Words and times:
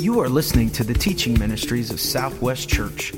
You 0.00 0.20
are 0.20 0.28
listening 0.28 0.70
to 0.70 0.84
the 0.84 0.94
teaching 0.94 1.36
ministries 1.40 1.90
of 1.90 1.98
Southwest 1.98 2.68
Church, 2.68 3.12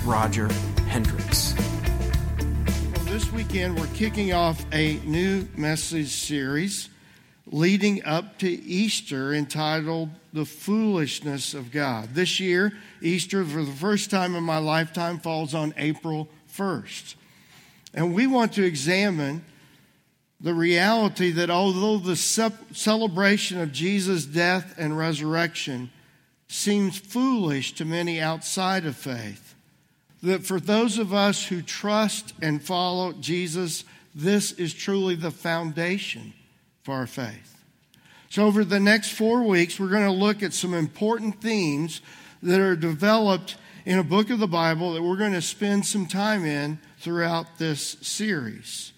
Roger 0.04 0.46
Hendricks. 0.86 1.56
Well, 2.94 3.06
this 3.06 3.32
weekend 3.32 3.76
we're 3.76 3.88
kicking 3.88 4.32
off 4.32 4.64
a 4.72 5.00
new 5.04 5.48
message 5.56 6.10
series 6.10 6.90
leading 7.54 8.04
up 8.04 8.36
to 8.36 8.50
Easter 8.50 9.32
entitled 9.32 10.10
The 10.32 10.44
Foolishness 10.44 11.54
of 11.54 11.70
God. 11.70 12.12
This 12.12 12.40
year, 12.40 12.72
Easter, 13.00 13.44
for 13.44 13.62
the 13.62 13.70
first 13.70 14.10
time 14.10 14.34
in 14.34 14.42
my 14.42 14.58
lifetime, 14.58 15.20
falls 15.20 15.54
on 15.54 15.72
April 15.76 16.28
1st. 16.52 17.14
And 17.94 18.12
we 18.12 18.26
want 18.26 18.54
to 18.54 18.64
examine 18.64 19.44
the 20.40 20.52
reality 20.52 21.30
that 21.30 21.48
although 21.48 21.98
the 21.98 22.16
celebration 22.16 23.60
of 23.60 23.70
Jesus' 23.70 24.26
death 24.26 24.74
and 24.76 24.98
resurrection 24.98 25.92
seems 26.48 26.98
foolish 26.98 27.72
to 27.74 27.84
many 27.84 28.20
outside 28.20 28.84
of 28.84 28.96
faith, 28.96 29.54
that 30.24 30.44
for 30.44 30.58
those 30.58 30.98
of 30.98 31.14
us 31.14 31.46
who 31.46 31.62
trust 31.62 32.32
and 32.42 32.60
follow 32.60 33.12
Jesus, 33.12 33.84
this 34.12 34.50
is 34.50 34.74
truly 34.74 35.14
the 35.14 35.30
foundation 35.30 36.34
for 36.84 36.94
our 36.94 37.06
faith. 37.06 37.62
So, 38.28 38.44
over 38.46 38.64
the 38.64 38.78
next 38.78 39.12
four 39.12 39.42
weeks, 39.42 39.80
we're 39.80 39.88
going 39.88 40.04
to 40.04 40.12
look 40.12 40.42
at 40.42 40.52
some 40.52 40.74
important 40.74 41.40
themes 41.40 42.00
that 42.42 42.60
are 42.60 42.76
developed 42.76 43.56
in 43.86 43.98
a 43.98 44.04
book 44.04 44.30
of 44.30 44.38
the 44.38 44.46
Bible 44.46 44.92
that 44.92 45.02
we're 45.02 45.16
going 45.16 45.32
to 45.32 45.42
spend 45.42 45.86
some 45.86 46.06
time 46.06 46.44
in 46.44 46.78
throughout 46.98 47.58
this 47.58 47.96
series. 48.02 48.92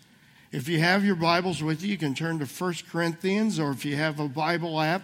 If 0.52 0.68
you 0.68 0.80
have 0.80 1.04
your 1.04 1.16
Bibles 1.16 1.62
with 1.62 1.82
you, 1.82 1.90
you 1.90 1.98
can 1.98 2.14
turn 2.14 2.38
to 2.40 2.46
1 2.46 2.74
Corinthians, 2.90 3.60
or 3.60 3.70
if 3.70 3.84
you 3.84 3.94
have 3.96 4.18
a 4.18 4.28
Bible 4.28 4.80
app, 4.80 5.02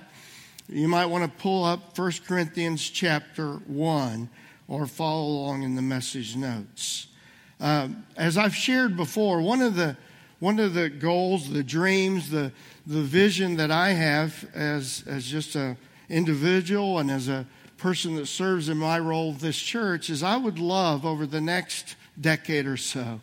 you 0.68 0.88
might 0.88 1.06
want 1.06 1.24
to 1.24 1.42
pull 1.42 1.64
up 1.64 1.96
1 1.96 2.12
Corinthians 2.26 2.88
chapter 2.88 3.54
1 3.66 4.28
or 4.66 4.86
follow 4.86 5.26
along 5.26 5.62
in 5.62 5.76
the 5.76 5.82
message 5.82 6.34
notes. 6.34 7.06
Um, 7.60 8.06
as 8.16 8.36
I've 8.36 8.56
shared 8.56 8.96
before, 8.96 9.40
one 9.40 9.60
of 9.60 9.76
the 9.76 9.96
one 10.42 10.58
of 10.58 10.74
the 10.74 10.90
goals, 10.90 11.48
the 11.50 11.62
dreams, 11.62 12.28
the, 12.28 12.50
the 12.84 13.00
vision 13.00 13.54
that 13.58 13.70
I 13.70 13.90
have 13.90 14.44
as, 14.52 15.04
as 15.06 15.24
just 15.24 15.54
an 15.54 15.76
individual 16.08 16.98
and 16.98 17.12
as 17.12 17.28
a 17.28 17.46
person 17.76 18.16
that 18.16 18.26
serves 18.26 18.68
in 18.68 18.76
my 18.76 18.98
role 18.98 19.30
of 19.30 19.38
this 19.38 19.56
church 19.56 20.10
is 20.10 20.24
I 20.24 20.36
would 20.36 20.58
love 20.58 21.06
over 21.06 21.26
the 21.26 21.40
next 21.40 21.94
decade 22.20 22.66
or 22.66 22.76
so 22.76 23.20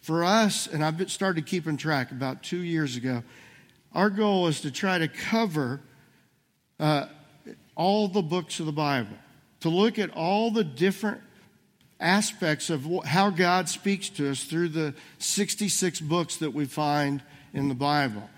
for 0.00 0.24
us, 0.24 0.66
and 0.66 0.84
I've 0.84 1.08
started 1.08 1.46
keeping 1.46 1.76
track 1.76 2.10
about 2.10 2.42
two 2.42 2.64
years 2.64 2.96
ago, 2.96 3.22
our 3.92 4.10
goal 4.10 4.48
is 4.48 4.60
to 4.62 4.72
try 4.72 4.98
to 4.98 5.06
cover 5.06 5.80
uh, 6.80 7.06
all 7.76 8.08
the 8.08 8.22
books 8.22 8.58
of 8.58 8.66
the 8.66 8.72
Bible, 8.72 9.16
to 9.60 9.68
look 9.68 10.00
at 10.00 10.10
all 10.10 10.50
the 10.50 10.64
different 10.64 11.20
aspects 12.00 12.70
of 12.70 12.86
how 13.04 13.30
God 13.30 13.68
speaks 13.68 14.08
to 14.10 14.30
us 14.30 14.44
through 14.44 14.68
the 14.68 14.94
66 15.18 16.00
books 16.00 16.36
that 16.36 16.52
we 16.52 16.66
find 16.66 17.22
in 17.52 17.68
the 17.68 17.74
Bible. 17.74 18.28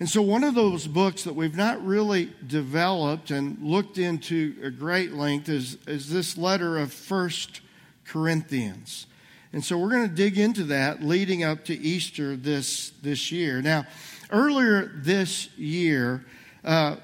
And 0.00 0.08
so, 0.08 0.20
one 0.22 0.42
of 0.42 0.54
those 0.54 0.86
books 0.88 1.22
that 1.22 1.34
we've 1.34 1.56
not 1.56 1.84
really 1.84 2.32
developed 2.46 3.30
and 3.30 3.56
looked 3.62 3.96
into 3.96 4.56
a 4.62 4.70
great 4.70 5.12
length 5.12 5.48
is, 5.48 5.78
is 5.86 6.10
this 6.10 6.36
letter 6.36 6.78
of 6.78 6.92
First 6.92 7.60
Corinthians. 8.04 9.06
And 9.52 9.64
so, 9.64 9.78
we're 9.78 9.90
going 9.90 10.08
to 10.08 10.14
dig 10.14 10.36
into 10.36 10.64
that 10.64 11.02
leading 11.02 11.44
up 11.44 11.64
to 11.66 11.74
Easter 11.74 12.34
this, 12.34 12.90
this 13.02 13.30
year. 13.30 13.62
Now, 13.62 13.86
earlier 14.30 14.90
this 14.96 15.48
year, 15.56 16.24
uh, 16.64 16.96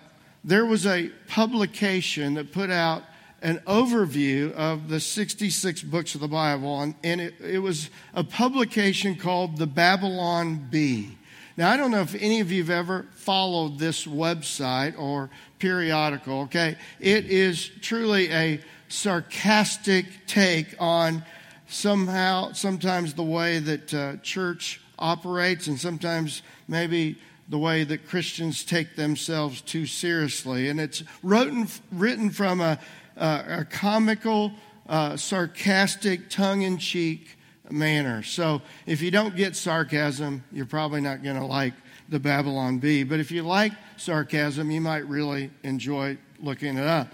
there 0.43 0.67
was 0.67 0.85
a 0.85 1.11
publication 1.29 2.35
that 2.35 2.51
put 2.51 2.71
out 2.71 3.05
an 3.43 3.59
overview 3.67 4.53
of 4.53 4.89
the 4.89 5.01
66 5.01 5.83
books 5.83 6.15
of 6.15 6.21
the 6.21 6.29
Bible, 6.29 6.81
and, 6.81 6.95
and 7.03 7.21
it, 7.21 7.35
it, 7.41 7.59
was 7.59 7.89
a 8.15 8.23
publication 8.23 9.15
called 9.15 9.57
the 9.57 9.67
Babylon 9.67 10.69
Bee. 10.71 11.17
Now, 11.57 11.71
I 11.71 11.77
don't 11.77 11.91
know 11.91 12.01
if 12.01 12.15
any 12.15 12.41
of 12.41 12.53
you 12.53 12.63
have 12.63 12.71
ever 12.71 13.07
followed 13.15 13.79
this 13.79 14.07
website 14.07 14.99
or 14.99 15.31
periodical, 15.59 16.43
okay? 16.43 16.77
It 16.99 17.27
is 17.27 17.71
truly 17.81 18.31
a 18.31 18.61
sarcastic 18.89 20.07
take 20.27 20.75
on 20.79 21.25
somehow, 21.69 22.53
sometimes 22.53 23.15
the 23.15 23.23
way 23.23 23.59
that 23.59 23.95
uh, 23.95 24.17
church 24.23 24.81
operates, 24.99 25.67
and 25.67 25.79
sometimes 25.81 26.43
maybe 26.69 27.19
the 27.49 27.59
way 27.59 27.85
that 27.85 28.07
Christians 28.07 28.65
take 28.65 28.97
themselves 28.97 29.61
too 29.61 29.87
seriously. 29.87 30.69
And 30.69 30.81
it's 30.81 31.03
written, 31.23 31.69
written 31.91 32.31
from 32.31 32.61
a 32.61 32.79
uh, 33.17 33.43
a 33.47 33.65
comical, 33.65 34.53
uh, 34.89 35.17
sarcastic, 35.17 36.31
tongue 36.31 36.63
in 36.63 36.79
cheek 36.79 37.37
manner. 37.71 38.23
So 38.23 38.63
if 38.87 39.03
you 39.03 39.11
don't 39.11 39.37
get 39.37 39.57
sarcasm, 39.57 40.45
you're 40.53 40.67
probably 40.67 41.01
not 41.01 41.23
going 41.23 41.37
to 41.37 41.47
like 41.47 41.75
the 42.09 42.19
Babylon 42.19 42.79
Bee. 42.79 43.05
But 43.05 43.21
if 43.21 43.31
you 43.31 43.43
like 43.43 43.73
sarcasm, 43.97 44.71
you 44.71 44.81
might 44.81 45.07
really 45.07 45.51
enjoy 45.63 46.19
looking 46.41 46.77
it 46.77 46.87
up. 46.87 47.09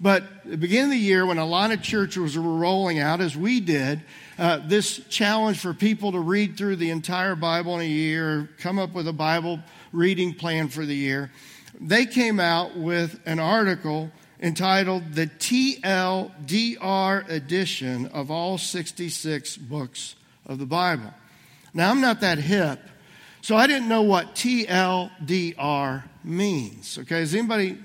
But 0.00 0.24
at 0.24 0.50
the 0.50 0.56
beginning 0.56 0.86
of 0.86 0.90
the 0.90 0.98
year, 0.98 1.24
when 1.24 1.38
a 1.38 1.46
lot 1.46 1.70
of 1.70 1.80
churches 1.80 2.36
were 2.36 2.56
rolling 2.56 2.98
out, 2.98 3.20
as 3.20 3.36
we 3.36 3.60
did, 3.60 4.02
uh, 4.36 4.58
this 4.66 4.98
challenge 5.08 5.60
for 5.60 5.72
people 5.72 6.12
to 6.12 6.18
read 6.18 6.56
through 6.56 6.76
the 6.76 6.90
entire 6.90 7.36
Bible 7.36 7.76
in 7.76 7.82
a 7.82 7.88
year, 7.88 8.50
come 8.58 8.80
up 8.80 8.94
with 8.94 9.06
a 9.06 9.12
Bible 9.12 9.60
reading 9.92 10.34
plan 10.34 10.68
for 10.68 10.84
the 10.84 10.94
year, 10.94 11.30
they 11.80 12.04
came 12.04 12.40
out 12.40 12.76
with 12.76 13.20
an 13.26 13.38
article 13.38 14.10
entitled 14.42 15.14
The 15.14 15.28
TLDR 15.28 17.28
Edition 17.30 18.06
of 18.06 18.30
all 18.30 18.58
66 18.58 19.56
books 19.56 20.16
of 20.44 20.58
the 20.58 20.66
Bible. 20.66 21.14
Now, 21.72 21.90
I'm 21.90 22.00
not 22.00 22.20
that 22.20 22.38
hip, 22.38 22.80
so 23.40 23.56
I 23.56 23.66
didn't 23.66 23.88
know 23.88 24.02
what 24.02 24.34
TLDR 24.34 26.04
means. 26.24 26.98
Okay, 26.98 27.20
does 27.20 27.34
anybody 27.34 27.78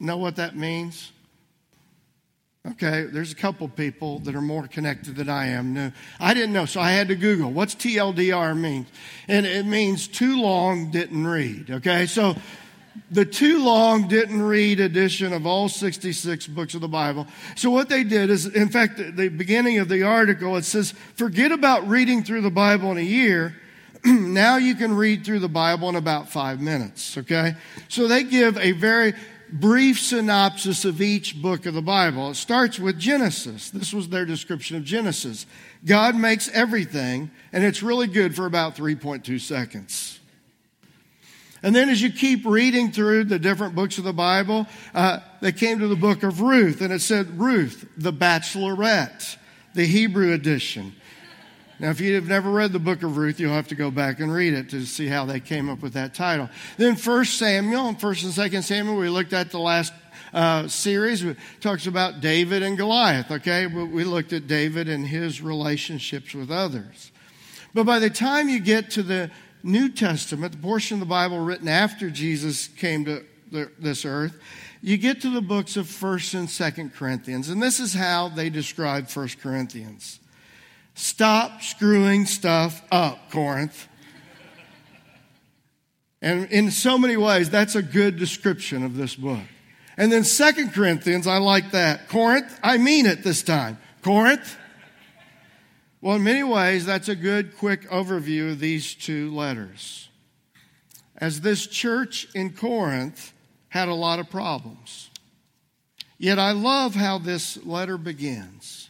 know 0.00 0.16
what 0.16 0.36
that 0.36 0.56
means? 0.56 1.12
Okay, 2.72 3.04
there's 3.04 3.32
a 3.32 3.36
couple 3.36 3.68
people 3.68 4.18
that 4.20 4.34
are 4.34 4.42
more 4.42 4.66
connected 4.66 5.16
than 5.16 5.30
I 5.30 5.48
am. 5.48 5.72
No, 5.72 5.92
I 6.18 6.34
didn't 6.34 6.52
know, 6.52 6.66
so 6.66 6.80
I 6.80 6.90
had 6.90 7.08
to 7.08 7.14
Google 7.14 7.50
what's 7.50 7.74
TLDR 7.74 8.58
means, 8.58 8.86
and 9.28 9.46
it 9.46 9.64
means 9.64 10.08
too 10.08 10.40
long 10.40 10.90
didn't 10.90 11.26
read. 11.26 11.70
Okay, 11.70 12.06
so 12.06 12.36
the 13.10 13.24
too 13.24 13.62
long 13.64 14.08
didn't 14.08 14.42
read 14.42 14.80
edition 14.80 15.32
of 15.32 15.46
all 15.46 15.68
66 15.68 16.46
books 16.48 16.74
of 16.74 16.80
the 16.80 16.88
Bible. 16.88 17.26
So 17.56 17.70
what 17.70 17.88
they 17.88 18.04
did 18.04 18.30
is, 18.30 18.46
in 18.46 18.68
fact, 18.68 18.96
the 18.96 19.28
beginning 19.28 19.78
of 19.78 19.88
the 19.88 20.02
article, 20.02 20.56
it 20.56 20.64
says, 20.64 20.92
forget 21.14 21.52
about 21.52 21.88
reading 21.88 22.24
through 22.24 22.42
the 22.42 22.50
Bible 22.50 22.90
in 22.92 22.98
a 22.98 23.02
year. 23.02 23.56
now 24.04 24.56
you 24.56 24.74
can 24.74 24.94
read 24.94 25.24
through 25.24 25.40
the 25.40 25.48
Bible 25.48 25.88
in 25.88 25.96
about 25.96 26.30
five 26.30 26.60
minutes, 26.60 27.18
okay? 27.18 27.54
So 27.88 28.08
they 28.08 28.24
give 28.24 28.56
a 28.58 28.72
very 28.72 29.14
brief 29.52 29.98
synopsis 30.00 30.84
of 30.84 31.00
each 31.00 31.40
book 31.40 31.66
of 31.66 31.74
the 31.74 31.82
Bible. 31.82 32.30
It 32.30 32.36
starts 32.36 32.78
with 32.78 32.98
Genesis. 32.98 33.70
This 33.70 33.92
was 33.92 34.08
their 34.08 34.24
description 34.24 34.76
of 34.76 34.84
Genesis. 34.84 35.46
God 35.84 36.14
makes 36.14 36.48
everything, 36.50 37.30
and 37.52 37.64
it's 37.64 37.82
really 37.82 38.06
good 38.06 38.36
for 38.36 38.46
about 38.46 38.76
3.2 38.76 39.40
seconds. 39.40 40.19
And 41.62 41.74
then 41.74 41.88
as 41.90 42.00
you 42.00 42.10
keep 42.10 42.46
reading 42.46 42.90
through 42.90 43.24
the 43.24 43.38
different 43.38 43.74
books 43.74 43.98
of 43.98 44.04
the 44.04 44.12
Bible, 44.12 44.66
uh, 44.94 45.18
they 45.40 45.52
came 45.52 45.78
to 45.80 45.88
the 45.88 45.96
book 45.96 46.22
of 46.22 46.40
Ruth, 46.40 46.80
and 46.80 46.92
it 46.92 47.00
said 47.00 47.38
Ruth, 47.38 47.86
the 47.96 48.12
Bachelorette, 48.12 49.36
the 49.74 49.84
Hebrew 49.84 50.32
edition. 50.32 50.94
Now, 51.78 51.90
if 51.90 52.00
you've 52.00 52.28
never 52.28 52.50
read 52.50 52.72
the 52.72 52.78
book 52.78 53.02
of 53.02 53.16
Ruth, 53.16 53.40
you'll 53.40 53.54
have 53.54 53.68
to 53.68 53.74
go 53.74 53.90
back 53.90 54.20
and 54.20 54.32
read 54.32 54.52
it 54.52 54.68
to 54.70 54.84
see 54.84 55.06
how 55.06 55.24
they 55.24 55.40
came 55.40 55.70
up 55.70 55.80
with 55.80 55.94
that 55.94 56.12
title. 56.14 56.50
Then 56.76 56.94
First 56.96 57.38
Samuel, 57.38 57.88
and 57.88 58.00
First 58.00 58.22
and 58.22 58.34
Second 58.34 58.62
Samuel, 58.62 58.96
we 58.96 59.08
looked 59.08 59.32
at 59.32 59.50
the 59.50 59.58
last 59.58 59.92
uh, 60.34 60.68
series. 60.68 61.24
It 61.24 61.38
talks 61.60 61.86
about 61.86 62.20
David 62.20 62.62
and 62.62 62.76
Goliath. 62.76 63.30
Okay, 63.30 63.66
we 63.66 64.04
looked 64.04 64.34
at 64.34 64.46
David 64.46 64.88
and 64.88 65.06
his 65.06 65.40
relationships 65.40 66.34
with 66.34 66.50
others. 66.50 67.12
But 67.72 67.84
by 67.84 67.98
the 67.98 68.10
time 68.10 68.48
you 68.48 68.60
get 68.60 68.90
to 68.92 69.02
the 69.02 69.30
New 69.62 69.88
Testament, 69.88 70.52
the 70.52 70.58
portion 70.58 70.96
of 70.96 71.00
the 71.00 71.06
Bible 71.06 71.38
written 71.38 71.68
after 71.68 72.10
Jesus 72.10 72.68
came 72.68 73.04
to 73.04 73.24
this 73.50 74.04
earth, 74.04 74.38
you 74.82 74.96
get 74.96 75.20
to 75.22 75.30
the 75.30 75.42
books 75.42 75.76
of 75.76 75.86
1st 75.86 76.34
and 76.38 76.48
2nd 76.48 76.94
Corinthians, 76.94 77.48
and 77.48 77.62
this 77.62 77.80
is 77.80 77.92
how 77.92 78.28
they 78.28 78.48
describe 78.48 79.06
1st 79.06 79.40
Corinthians. 79.40 80.20
Stop 80.94 81.62
screwing 81.62 82.26
stuff 82.26 82.82
up, 82.90 83.30
Corinth. 83.30 83.88
And 86.22 86.50
in 86.50 86.70
so 86.70 86.98
many 86.98 87.16
ways, 87.16 87.50
that's 87.50 87.74
a 87.74 87.82
good 87.82 88.18
description 88.18 88.84
of 88.84 88.96
this 88.96 89.14
book. 89.14 89.40
And 89.96 90.10
then 90.10 90.24
Second 90.24 90.72
Corinthians, 90.72 91.26
I 91.26 91.38
like 91.38 91.72
that. 91.72 92.08
Corinth, 92.08 92.58
I 92.62 92.78
mean 92.78 93.06
it 93.06 93.22
this 93.22 93.42
time. 93.42 93.78
Corinth. 94.02 94.56
Well, 96.02 96.16
in 96.16 96.24
many 96.24 96.42
ways, 96.42 96.86
that's 96.86 97.10
a 97.10 97.14
good, 97.14 97.58
quick 97.58 97.88
overview 97.90 98.52
of 98.52 98.58
these 98.58 98.94
two 98.94 99.34
letters. 99.34 100.08
As 101.18 101.42
this 101.42 101.66
church 101.66 102.26
in 102.34 102.54
Corinth 102.54 103.34
had 103.68 103.88
a 103.88 103.94
lot 103.94 104.18
of 104.18 104.30
problems. 104.30 105.10
Yet 106.16 106.38
I 106.38 106.52
love 106.52 106.94
how 106.94 107.18
this 107.18 107.62
letter 107.66 107.98
begins. 107.98 108.88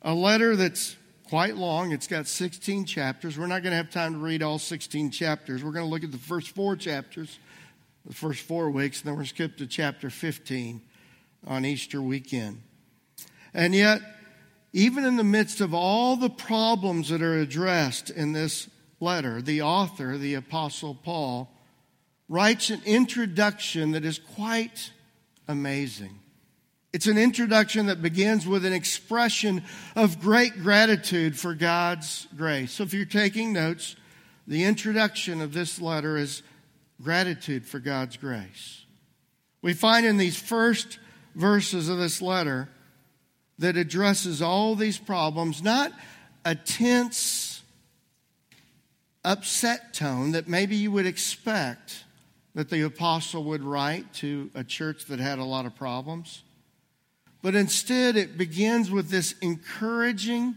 A 0.00 0.14
letter 0.14 0.56
that's 0.56 0.96
quite 1.28 1.56
long. 1.56 1.92
It's 1.92 2.06
got 2.06 2.26
16 2.26 2.86
chapters. 2.86 3.38
We're 3.38 3.46
not 3.46 3.62
going 3.62 3.72
to 3.72 3.76
have 3.76 3.90
time 3.90 4.14
to 4.14 4.18
read 4.18 4.42
all 4.42 4.58
16 4.58 5.10
chapters. 5.10 5.62
We're 5.62 5.72
going 5.72 5.84
to 5.84 5.90
look 5.90 6.04
at 6.04 6.12
the 6.12 6.18
first 6.18 6.54
four 6.54 6.76
chapters, 6.76 7.38
the 8.06 8.14
first 8.14 8.40
four 8.40 8.70
weeks, 8.70 9.00
and 9.00 9.06
then 9.06 9.12
we're 9.12 9.18
going 9.18 9.28
to 9.28 9.34
skip 9.34 9.56
to 9.58 9.66
chapter 9.66 10.08
15 10.08 10.80
on 11.46 11.64
Easter 11.66 12.00
weekend. 12.00 12.62
And 13.52 13.74
yet, 13.74 14.00
even 14.72 15.04
in 15.04 15.16
the 15.16 15.24
midst 15.24 15.60
of 15.60 15.74
all 15.74 16.16
the 16.16 16.30
problems 16.30 17.10
that 17.10 17.22
are 17.22 17.38
addressed 17.38 18.10
in 18.10 18.32
this 18.32 18.68
letter, 19.00 19.42
the 19.42 19.62
author, 19.62 20.16
the 20.16 20.34
Apostle 20.34 20.94
Paul, 20.94 21.50
writes 22.28 22.70
an 22.70 22.80
introduction 22.86 23.92
that 23.92 24.04
is 24.04 24.18
quite 24.18 24.92
amazing. 25.46 26.18
It's 26.92 27.06
an 27.06 27.18
introduction 27.18 27.86
that 27.86 28.02
begins 28.02 28.46
with 28.46 28.64
an 28.64 28.72
expression 28.72 29.62
of 29.96 30.20
great 30.20 30.62
gratitude 30.62 31.38
for 31.38 31.54
God's 31.54 32.26
grace. 32.36 32.72
So 32.72 32.84
if 32.84 32.94
you're 32.94 33.04
taking 33.04 33.52
notes, 33.52 33.96
the 34.46 34.64
introduction 34.64 35.40
of 35.40 35.52
this 35.52 35.80
letter 35.80 36.16
is 36.16 36.42
gratitude 37.02 37.66
for 37.66 37.78
God's 37.78 38.16
grace. 38.16 38.84
We 39.62 39.74
find 39.74 40.04
in 40.04 40.16
these 40.16 40.38
first 40.38 40.98
verses 41.34 41.88
of 41.88 41.98
this 41.98 42.20
letter 42.20 42.68
that 43.58 43.76
addresses 43.76 44.42
all 44.42 44.74
these 44.74 44.98
problems, 44.98 45.62
not 45.62 45.92
a 46.44 46.54
tense, 46.54 47.62
upset 49.24 49.94
tone 49.94 50.32
that 50.32 50.48
maybe 50.48 50.76
you 50.76 50.90
would 50.90 51.06
expect 51.06 52.04
that 52.54 52.70
the 52.70 52.82
apostle 52.82 53.44
would 53.44 53.62
write 53.62 54.12
to 54.14 54.50
a 54.54 54.64
church 54.64 55.06
that 55.06 55.20
had 55.20 55.38
a 55.38 55.44
lot 55.44 55.64
of 55.64 55.74
problems 55.76 56.42
but 57.42 57.56
instead 57.56 58.16
it 58.16 58.38
begins 58.38 58.90
with 58.90 59.10
this 59.10 59.34
encouraging, 59.42 60.56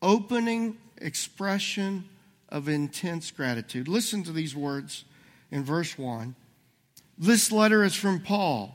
opening 0.00 0.78
expression 0.96 2.08
of 2.48 2.66
intense 2.66 3.30
gratitude. 3.30 3.86
Listen 3.86 4.22
to 4.24 4.32
these 4.32 4.56
words 4.56 5.04
in 5.50 5.62
verse 5.62 5.98
1. 5.98 6.34
This 7.18 7.52
letter 7.52 7.84
is 7.84 7.94
from 7.94 8.20
Paul, 8.20 8.74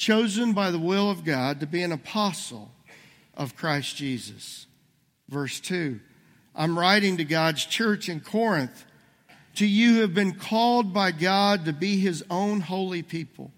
chosen 0.00 0.52
by 0.52 0.70
the 0.70 0.78
will 0.78 1.10
of 1.10 1.24
God 1.24 1.60
to 1.60 1.66
be 1.66 1.82
an 1.82 1.92
apostle 1.92 2.72
of 3.34 3.54
Christ 3.54 3.96
Jesus. 3.96 4.66
Verse 5.28 5.60
2 5.60 6.00
I'm 6.54 6.78
writing 6.78 7.18
to 7.18 7.24
God's 7.24 7.64
church 7.64 8.08
in 8.08 8.20
Corinth, 8.20 8.84
to 9.54 9.66
you 9.66 9.94
who 9.94 10.00
have 10.00 10.14
been 10.14 10.34
called 10.34 10.92
by 10.92 11.12
God 11.12 11.64
to 11.66 11.72
be 11.72 11.98
his 11.98 12.24
own 12.30 12.60
holy 12.60 13.02
people 13.02 13.52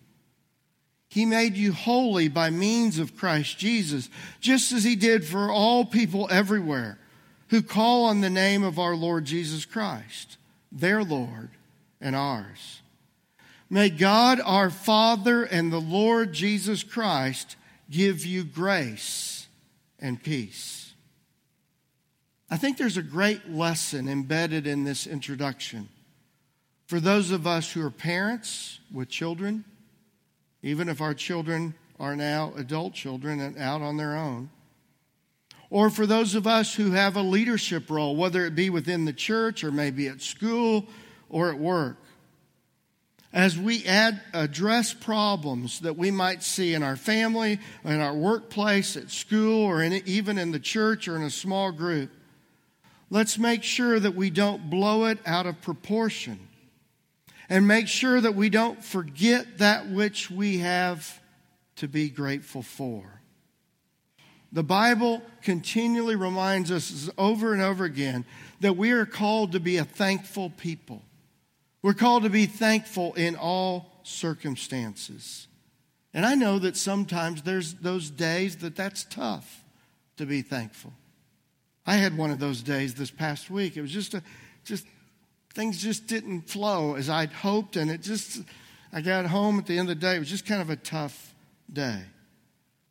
he 1.12 1.26
made 1.26 1.58
you 1.58 1.74
holy 1.74 2.28
by 2.28 2.48
means 2.48 2.98
of 2.98 3.18
Christ 3.18 3.58
Jesus, 3.58 4.08
just 4.40 4.72
as 4.72 4.82
He 4.82 4.96
did 4.96 5.26
for 5.26 5.50
all 5.50 5.84
people 5.84 6.26
everywhere 6.30 6.98
who 7.48 7.60
call 7.60 8.06
on 8.06 8.22
the 8.22 8.30
name 8.30 8.62
of 8.62 8.78
our 8.78 8.96
Lord 8.96 9.26
Jesus 9.26 9.66
Christ, 9.66 10.38
their 10.72 11.04
Lord 11.04 11.50
and 12.00 12.16
ours. 12.16 12.80
May 13.72 13.88
God 13.88 14.38
our 14.44 14.68
Father 14.68 15.44
and 15.44 15.72
the 15.72 15.80
Lord 15.80 16.34
Jesus 16.34 16.82
Christ 16.82 17.56
give 17.90 18.26
you 18.26 18.44
grace 18.44 19.46
and 19.98 20.22
peace. 20.22 20.92
I 22.50 22.58
think 22.58 22.76
there's 22.76 22.98
a 22.98 23.02
great 23.02 23.48
lesson 23.48 24.10
embedded 24.10 24.66
in 24.66 24.84
this 24.84 25.06
introduction. 25.06 25.88
For 26.84 27.00
those 27.00 27.30
of 27.30 27.46
us 27.46 27.72
who 27.72 27.82
are 27.82 27.90
parents 27.90 28.78
with 28.92 29.08
children, 29.08 29.64
even 30.62 30.90
if 30.90 31.00
our 31.00 31.14
children 31.14 31.72
are 31.98 32.14
now 32.14 32.52
adult 32.58 32.92
children 32.92 33.40
and 33.40 33.56
out 33.56 33.80
on 33.80 33.96
their 33.96 34.14
own. 34.14 34.50
Or 35.70 35.88
for 35.88 36.04
those 36.04 36.34
of 36.34 36.46
us 36.46 36.74
who 36.74 36.90
have 36.90 37.16
a 37.16 37.22
leadership 37.22 37.88
role, 37.88 38.16
whether 38.16 38.44
it 38.44 38.54
be 38.54 38.68
within 38.68 39.06
the 39.06 39.14
church 39.14 39.64
or 39.64 39.72
maybe 39.72 40.08
at 40.08 40.20
school 40.20 40.86
or 41.30 41.48
at 41.48 41.58
work. 41.58 41.96
As 43.32 43.56
we 43.56 43.84
add, 43.86 44.20
address 44.34 44.92
problems 44.92 45.80
that 45.80 45.96
we 45.96 46.10
might 46.10 46.42
see 46.42 46.74
in 46.74 46.82
our 46.82 46.96
family, 46.96 47.58
in 47.82 48.00
our 48.00 48.14
workplace, 48.14 48.96
at 48.96 49.10
school, 49.10 49.64
or 49.64 49.82
in, 49.82 50.02
even 50.04 50.36
in 50.36 50.50
the 50.50 50.60
church 50.60 51.08
or 51.08 51.16
in 51.16 51.22
a 51.22 51.30
small 51.30 51.72
group, 51.72 52.10
let's 53.08 53.38
make 53.38 53.62
sure 53.62 53.98
that 53.98 54.14
we 54.14 54.28
don't 54.28 54.68
blow 54.68 55.06
it 55.06 55.18
out 55.24 55.46
of 55.46 55.62
proportion 55.62 56.48
and 57.48 57.66
make 57.66 57.88
sure 57.88 58.20
that 58.20 58.34
we 58.34 58.50
don't 58.50 58.84
forget 58.84 59.58
that 59.58 59.88
which 59.88 60.30
we 60.30 60.58
have 60.58 61.20
to 61.76 61.88
be 61.88 62.10
grateful 62.10 62.62
for. 62.62 63.20
The 64.52 64.62
Bible 64.62 65.22
continually 65.40 66.16
reminds 66.16 66.70
us 66.70 67.08
over 67.16 67.54
and 67.54 67.62
over 67.62 67.84
again 67.84 68.26
that 68.60 68.76
we 68.76 68.90
are 68.90 69.06
called 69.06 69.52
to 69.52 69.60
be 69.60 69.78
a 69.78 69.84
thankful 69.84 70.50
people. 70.50 71.02
We're 71.82 71.94
called 71.94 72.22
to 72.22 72.30
be 72.30 72.46
thankful 72.46 73.12
in 73.14 73.36
all 73.36 74.00
circumstances. 74.04 75.48
And 76.14 76.24
I 76.24 76.34
know 76.34 76.58
that 76.58 76.76
sometimes 76.76 77.42
there's 77.42 77.74
those 77.74 78.10
days 78.10 78.56
that 78.58 78.76
that's 78.76 79.04
tough 79.04 79.64
to 80.16 80.26
be 80.26 80.42
thankful. 80.42 80.92
I 81.86 81.94
had 81.94 82.16
one 82.16 82.30
of 82.30 82.38
those 82.38 82.62
days 82.62 82.94
this 82.94 83.10
past 83.10 83.50
week. 83.50 83.76
It 83.76 83.82
was 83.82 83.90
just 83.90 84.14
a 84.14 84.22
just 84.64 84.86
things 85.54 85.82
just 85.82 86.06
didn't 86.06 86.42
flow 86.42 86.94
as 86.94 87.10
I'd 87.10 87.32
hoped, 87.32 87.76
and 87.76 87.90
it 87.90 88.02
just, 88.02 88.42
I 88.92 89.00
got 89.00 89.26
home 89.26 89.58
at 89.58 89.66
the 89.66 89.78
end 89.78 89.90
of 89.90 90.00
the 90.00 90.06
day. 90.06 90.16
It 90.16 90.20
was 90.20 90.30
just 90.30 90.46
kind 90.46 90.62
of 90.62 90.70
a 90.70 90.76
tough 90.76 91.34
day. 91.72 92.02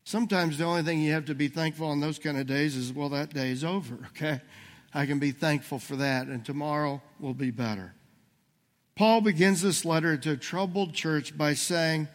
Sometimes 0.04 0.58
the 0.58 0.66
only 0.66 0.84
thing 0.84 1.02
you 1.02 1.14
have 1.14 1.26
to 1.26 1.36
be 1.36 1.48
thankful 1.48 1.88
on 1.88 2.00
those 2.00 2.20
kind 2.20 2.38
of 2.38 2.48
days 2.48 2.76
is, 2.76 2.92
well, 2.92 3.10
that 3.10 3.34
day 3.34 3.52
is 3.52 3.64
over, 3.64 3.96
okay? 4.08 4.42
I 4.94 5.06
can 5.06 5.20
be 5.20 5.32
thankful 5.32 5.80
for 5.80 5.96
that, 5.98 6.28
and 6.28 6.46
tomorrow 6.46 7.02
will 7.20 7.34
be 7.34 7.52
better. 7.52 7.94
Paul 9.02 9.22
begins 9.22 9.64
this 9.64 9.84
letter 9.84 10.16
to 10.16 10.34
a 10.34 10.38
troubled 10.38 10.94
church 10.94 11.36
by 11.36 11.56
saying, 11.56 12.08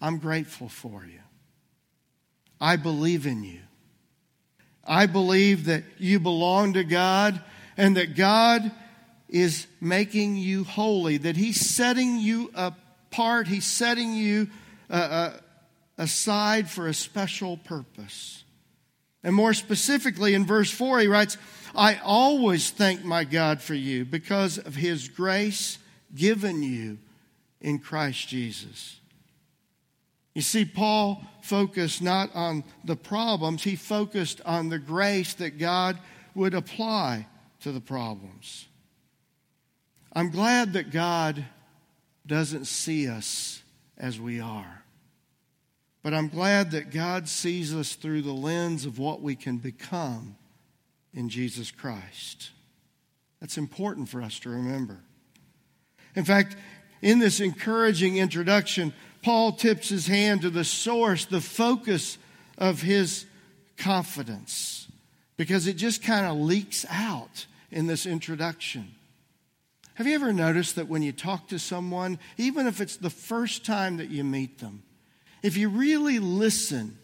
I'm 0.00 0.16
grateful 0.16 0.70
for 0.70 1.04
you. 1.04 1.20
I 2.58 2.76
believe 2.76 3.26
in 3.26 3.44
you. 3.44 3.60
I 4.82 5.04
believe 5.04 5.66
that 5.66 5.84
you 5.98 6.18
belong 6.18 6.72
to 6.72 6.84
God 6.84 7.38
and 7.76 7.98
that 7.98 8.16
God 8.16 8.72
is 9.28 9.66
making 9.78 10.36
you 10.36 10.64
holy, 10.64 11.18
that 11.18 11.36
He's 11.36 11.60
setting 11.60 12.16
you 12.16 12.50
apart, 12.54 13.46
He's 13.46 13.66
setting 13.66 14.14
you 14.14 14.48
uh, 14.88 14.94
uh, 14.94 15.32
aside 15.98 16.70
for 16.70 16.88
a 16.88 16.94
special 16.94 17.58
purpose. 17.58 18.42
And 19.22 19.34
more 19.34 19.52
specifically, 19.52 20.32
in 20.32 20.46
verse 20.46 20.70
4, 20.70 21.00
he 21.00 21.08
writes, 21.08 21.36
I 21.74 21.96
always 22.02 22.70
thank 22.70 23.04
my 23.04 23.24
God 23.24 23.60
for 23.60 23.74
you 23.74 24.06
because 24.06 24.56
of 24.56 24.74
His 24.74 25.10
grace 25.10 25.76
given 26.14 26.62
you 26.62 26.98
in 27.60 27.78
Christ 27.78 28.28
Jesus. 28.28 29.00
You 30.34 30.42
see, 30.42 30.64
Paul 30.64 31.22
focused 31.42 32.02
not 32.02 32.30
on 32.34 32.62
the 32.84 32.96
problems, 32.96 33.64
he 33.64 33.76
focused 33.76 34.40
on 34.44 34.68
the 34.68 34.78
grace 34.78 35.34
that 35.34 35.58
God 35.58 35.98
would 36.34 36.54
apply 36.54 37.26
to 37.60 37.72
the 37.72 37.80
problems. 37.80 38.66
I'm 40.12 40.30
glad 40.30 40.74
that 40.74 40.90
God 40.90 41.44
doesn't 42.26 42.66
see 42.66 43.08
us 43.08 43.62
as 43.96 44.20
we 44.20 44.40
are. 44.40 44.82
But 46.02 46.14
I'm 46.14 46.28
glad 46.28 46.70
that 46.70 46.90
God 46.90 47.28
sees 47.28 47.74
us 47.74 47.94
through 47.94 48.22
the 48.22 48.32
lens 48.32 48.84
of 48.84 48.98
what 48.98 49.22
we 49.22 49.34
can 49.34 49.56
become 49.58 50.36
in 51.12 51.28
Jesus 51.28 51.70
Christ. 51.70 52.50
That's 53.40 53.58
important 53.58 54.08
for 54.08 54.22
us 54.22 54.38
to 54.40 54.50
remember. 54.50 55.00
In 56.16 56.24
fact, 56.24 56.56
in 57.02 57.18
this 57.18 57.40
encouraging 57.40 58.16
introduction, 58.16 58.92
Paul 59.22 59.52
tips 59.52 59.90
his 59.90 60.06
hand 60.06 60.42
to 60.42 60.50
the 60.50 60.64
source, 60.64 61.26
the 61.26 61.40
focus 61.40 62.18
of 62.58 62.80
his 62.80 63.26
confidence, 63.76 64.88
because 65.36 65.66
it 65.66 65.74
just 65.74 66.02
kind 66.02 66.26
of 66.26 66.36
leaks 66.38 66.86
out 66.90 67.46
in 67.70 67.86
this 67.86 68.06
introduction. 68.06 68.88
Have 69.94 70.06
you 70.06 70.14
ever 70.14 70.32
noticed 70.32 70.76
that 70.76 70.88
when 70.88 71.02
you 71.02 71.12
talk 71.12 71.48
to 71.48 71.58
someone, 71.58 72.18
even 72.36 72.66
if 72.66 72.80
it's 72.80 72.96
the 72.96 73.10
first 73.10 73.64
time 73.64 73.98
that 73.98 74.10
you 74.10 74.24
meet 74.24 74.58
them, 74.58 74.82
if 75.42 75.56
you 75.56 75.68
really 75.68 76.18
listen, 76.18 76.98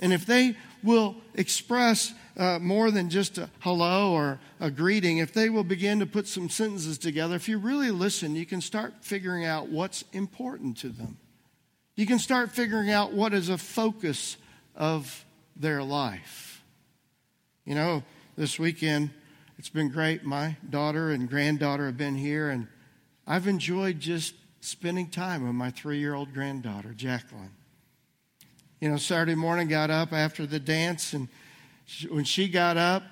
And 0.00 0.12
if 0.12 0.26
they 0.26 0.56
will 0.82 1.16
express 1.34 2.12
uh, 2.36 2.58
more 2.58 2.90
than 2.90 3.10
just 3.10 3.38
a 3.38 3.48
hello 3.60 4.12
or 4.12 4.40
a 4.60 4.70
greeting, 4.70 5.18
if 5.18 5.32
they 5.32 5.48
will 5.48 5.64
begin 5.64 6.00
to 6.00 6.06
put 6.06 6.26
some 6.26 6.48
sentences 6.50 6.98
together, 6.98 7.36
if 7.36 7.48
you 7.48 7.58
really 7.58 7.90
listen, 7.90 8.34
you 8.34 8.44
can 8.46 8.60
start 8.60 8.94
figuring 9.00 9.44
out 9.44 9.68
what's 9.68 10.04
important 10.12 10.76
to 10.78 10.88
them. 10.88 11.16
You 11.96 12.06
can 12.06 12.18
start 12.18 12.50
figuring 12.50 12.90
out 12.90 13.12
what 13.12 13.32
is 13.32 13.48
a 13.48 13.58
focus 13.58 14.36
of 14.74 15.24
their 15.54 15.82
life. 15.82 16.62
You 17.64 17.76
know, 17.76 18.02
this 18.36 18.58
weekend, 18.58 19.10
it's 19.58 19.68
been 19.68 19.90
great. 19.90 20.24
My 20.24 20.56
daughter 20.68 21.10
and 21.10 21.28
granddaughter 21.28 21.86
have 21.86 21.96
been 21.96 22.16
here, 22.16 22.50
and 22.50 22.66
I've 23.26 23.46
enjoyed 23.46 24.00
just 24.00 24.34
spending 24.60 25.08
time 25.08 25.46
with 25.46 25.54
my 25.54 25.70
three 25.70 25.98
year 25.98 26.14
old 26.14 26.34
granddaughter, 26.34 26.92
Jacqueline. 26.94 27.52
You 28.84 28.90
know, 28.90 28.98
Saturday 28.98 29.34
morning, 29.34 29.68
got 29.68 29.88
up 29.88 30.12
after 30.12 30.44
the 30.44 30.60
dance, 30.60 31.14
and 31.14 31.28
she, 31.86 32.06
when 32.06 32.24
she 32.24 32.48
got 32.48 32.76
up, 32.76 33.02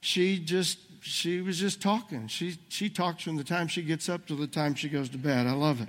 she 0.00 0.38
just 0.38 0.78
she 1.00 1.40
was 1.40 1.58
just 1.58 1.82
talking. 1.82 2.28
She 2.28 2.58
she 2.68 2.88
talks 2.88 3.24
from 3.24 3.36
the 3.36 3.42
time 3.42 3.66
she 3.66 3.82
gets 3.82 4.08
up 4.08 4.28
to 4.28 4.36
the 4.36 4.46
time 4.46 4.76
she 4.76 4.88
goes 4.88 5.08
to 5.08 5.18
bed. 5.18 5.48
I 5.48 5.52
love 5.54 5.80
it. 5.80 5.88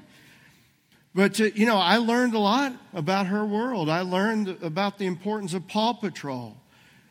But 1.14 1.36
to, 1.36 1.56
you 1.56 1.68
know, 1.68 1.78
I 1.78 1.98
learned 1.98 2.34
a 2.34 2.40
lot 2.40 2.74
about 2.96 3.28
her 3.28 3.46
world. 3.46 3.90
I 3.90 4.02
learned 4.02 4.58
about 4.64 4.98
the 4.98 5.06
importance 5.06 5.54
of 5.54 5.68
Paw 5.68 5.94
Patrol 5.94 6.58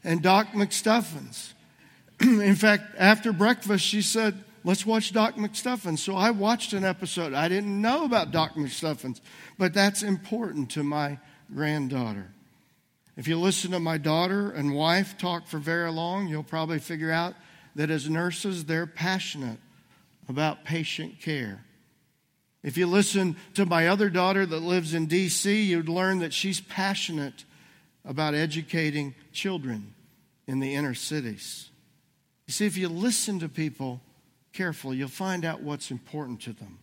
and 0.03 0.21
Doc 0.21 0.49
McStuffins. 0.49 1.53
In 2.21 2.57
fact, 2.57 2.97
after 2.99 3.33
breakfast, 3.33 3.85
she 3.85 4.03
said, 4.03 4.43
Let's 4.65 4.85
watch 4.85 5.13
Doc 5.13 5.37
McStuffins. 5.37 6.01
So 6.01 6.17
I 6.17 6.33
watched 6.33 6.73
an 6.73 6.85
episode. 6.85 7.35
I 7.35 7.49
didn't 7.49 7.81
know 7.81 8.05
about 8.05 8.33
Doc 8.33 8.55
McStuffins, 8.57 9.21
but 9.59 9.73
that's 9.73 10.03
important 10.03 10.71
to 10.73 10.83
my 10.83 11.17
granddaughter. 11.55 12.31
If 13.17 13.29
you 13.29 13.39
listen 13.39 13.73
to 13.73 13.81
my 13.81 13.99
daughter 13.99 14.51
and 14.51 14.75
wife 14.75 15.19
talk 15.19 15.47
for 15.47 15.59
very 15.59 15.91
long, 15.91 16.29
you'll 16.29 16.43
probably 16.43 16.79
figure 16.79 17.11
out 17.11 17.35
that 17.77 17.91
as 17.91 18.09
nurses, 18.09 18.65
they're 18.65 18.87
passionate 18.87 19.59
about 20.29 20.65
patient 20.65 21.21
care. 21.21 21.65
If 22.63 22.77
you 22.77 22.87
listen 22.87 23.37
to 23.55 23.67
my 23.67 23.89
other 23.89 24.11
daughter 24.11 24.45
that 24.47 24.61
lives 24.61 24.95
in 24.95 25.07
D.C., 25.07 25.63
you'd 25.63 25.89
learn 25.89 26.19
that 26.21 26.33
she's 26.33 26.61
passionate 26.61 27.45
about 28.05 28.35
educating 28.35 29.15
children 29.33 29.95
in 30.47 30.61
the 30.61 30.75
inner 30.75 30.95
cities. 30.95 31.71
You 32.47 32.53
see, 32.53 32.67
if 32.67 32.77
you 32.77 32.89
listen 32.89 33.39
to 33.41 33.49
people 33.49 34.01
carefully, 34.53 34.97
you'll 34.97 35.09
find 35.09 35.45
out 35.45 35.63
what's 35.63 35.91
important 35.91 36.41
to 36.43 36.53
them. 36.53 36.79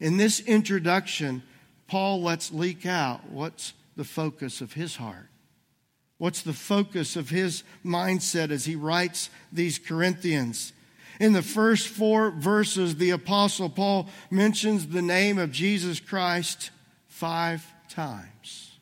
In 0.00 0.16
this 0.16 0.40
introduction, 0.40 1.42
Paul 1.88 2.22
lets 2.22 2.52
leak 2.52 2.86
out 2.86 3.30
what's 3.30 3.72
the 3.96 4.04
focus 4.04 4.60
of 4.60 4.74
his 4.74 4.96
heart. 4.96 5.28
What's 6.18 6.42
the 6.42 6.52
focus 6.52 7.16
of 7.16 7.30
his 7.30 7.64
mindset 7.84 8.50
as 8.50 8.64
he 8.64 8.76
writes 8.76 9.30
these 9.52 9.78
Corinthians? 9.78 10.72
In 11.18 11.32
the 11.32 11.42
first 11.42 11.88
four 11.88 12.30
verses, 12.30 12.96
the 12.96 13.10
Apostle 13.10 13.70
Paul 13.70 14.08
mentions 14.30 14.86
the 14.86 15.02
name 15.02 15.38
of 15.38 15.50
Jesus 15.50 15.98
Christ 15.98 16.70
five 17.06 17.64
times. 17.88 18.78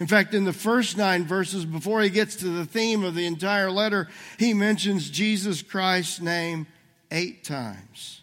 In 0.00 0.06
fact, 0.08 0.34
in 0.34 0.44
the 0.44 0.52
first 0.52 0.96
nine 0.96 1.24
verses, 1.24 1.64
before 1.64 2.00
he 2.00 2.10
gets 2.10 2.34
to 2.36 2.48
the 2.48 2.64
theme 2.64 3.04
of 3.04 3.14
the 3.14 3.26
entire 3.26 3.70
letter, 3.70 4.08
he 4.38 4.54
mentions 4.54 5.10
Jesus 5.10 5.62
Christ's 5.62 6.20
name 6.20 6.66
eight 7.12 7.44
times. 7.44 8.22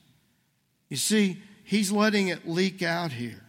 You 0.89 0.97
see, 0.97 1.41
he's 1.63 1.91
letting 1.91 2.27
it 2.29 2.47
leak 2.47 2.81
out 2.81 3.13
here 3.13 3.43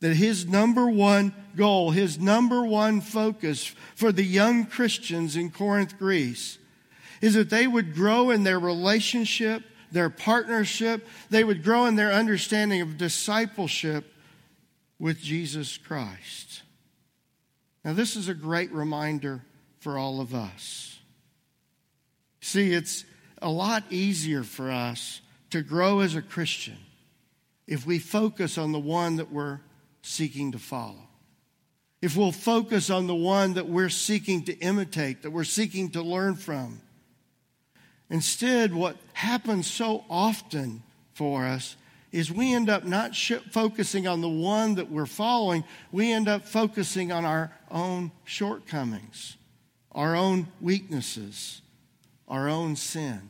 that 0.00 0.14
his 0.14 0.46
number 0.46 0.88
one 0.88 1.34
goal, 1.56 1.90
his 1.90 2.18
number 2.18 2.64
one 2.64 3.00
focus 3.00 3.64
for 3.94 4.12
the 4.12 4.24
young 4.24 4.66
Christians 4.66 5.36
in 5.36 5.50
Corinth, 5.50 5.98
Greece, 5.98 6.58
is 7.20 7.34
that 7.34 7.50
they 7.50 7.66
would 7.66 7.94
grow 7.94 8.30
in 8.30 8.42
their 8.42 8.58
relationship, 8.58 9.62
their 9.90 10.10
partnership, 10.10 11.06
they 11.30 11.44
would 11.44 11.64
grow 11.64 11.86
in 11.86 11.96
their 11.96 12.12
understanding 12.12 12.82
of 12.82 12.98
discipleship 12.98 14.12
with 14.98 15.20
Jesus 15.20 15.78
Christ. 15.78 16.62
Now, 17.84 17.92
this 17.92 18.16
is 18.16 18.28
a 18.28 18.34
great 18.34 18.72
reminder 18.72 19.42
for 19.78 19.96
all 19.96 20.20
of 20.20 20.34
us. 20.34 20.98
See, 22.40 22.72
it's 22.72 23.04
a 23.40 23.48
lot 23.48 23.84
easier 23.90 24.42
for 24.42 24.70
us 24.70 25.20
to 25.50 25.62
grow 25.62 26.00
as 26.00 26.14
a 26.14 26.22
Christian 26.22 26.78
if 27.66 27.86
we 27.86 27.98
focus 27.98 28.58
on 28.58 28.72
the 28.72 28.78
one 28.78 29.16
that 29.16 29.32
we're 29.32 29.60
seeking 30.06 30.52
to 30.52 30.58
follow. 30.58 31.08
If 32.00 32.16
we'll 32.16 32.32
focus 32.32 32.90
on 32.90 33.06
the 33.06 33.14
one 33.14 33.54
that 33.54 33.68
we're 33.68 33.88
seeking 33.88 34.44
to 34.44 34.56
imitate, 34.58 35.22
that 35.22 35.30
we're 35.30 35.44
seeking 35.44 35.90
to 35.90 36.02
learn 36.02 36.36
from. 36.36 36.80
Instead, 38.08 38.72
what 38.72 38.96
happens 39.14 39.66
so 39.66 40.04
often 40.08 40.82
for 41.14 41.44
us 41.44 41.76
is 42.12 42.30
we 42.30 42.54
end 42.54 42.70
up 42.70 42.84
not 42.84 43.16
sh- 43.16 43.32
focusing 43.50 44.06
on 44.06 44.20
the 44.20 44.28
one 44.28 44.76
that 44.76 44.90
we're 44.90 45.06
following, 45.06 45.64
we 45.90 46.12
end 46.12 46.28
up 46.28 46.44
focusing 46.44 47.10
on 47.10 47.24
our 47.24 47.52
own 47.70 48.12
shortcomings, 48.24 49.36
our 49.90 50.14
own 50.14 50.46
weaknesses, 50.60 51.62
our 52.28 52.48
own 52.48 52.76
sin. 52.76 53.20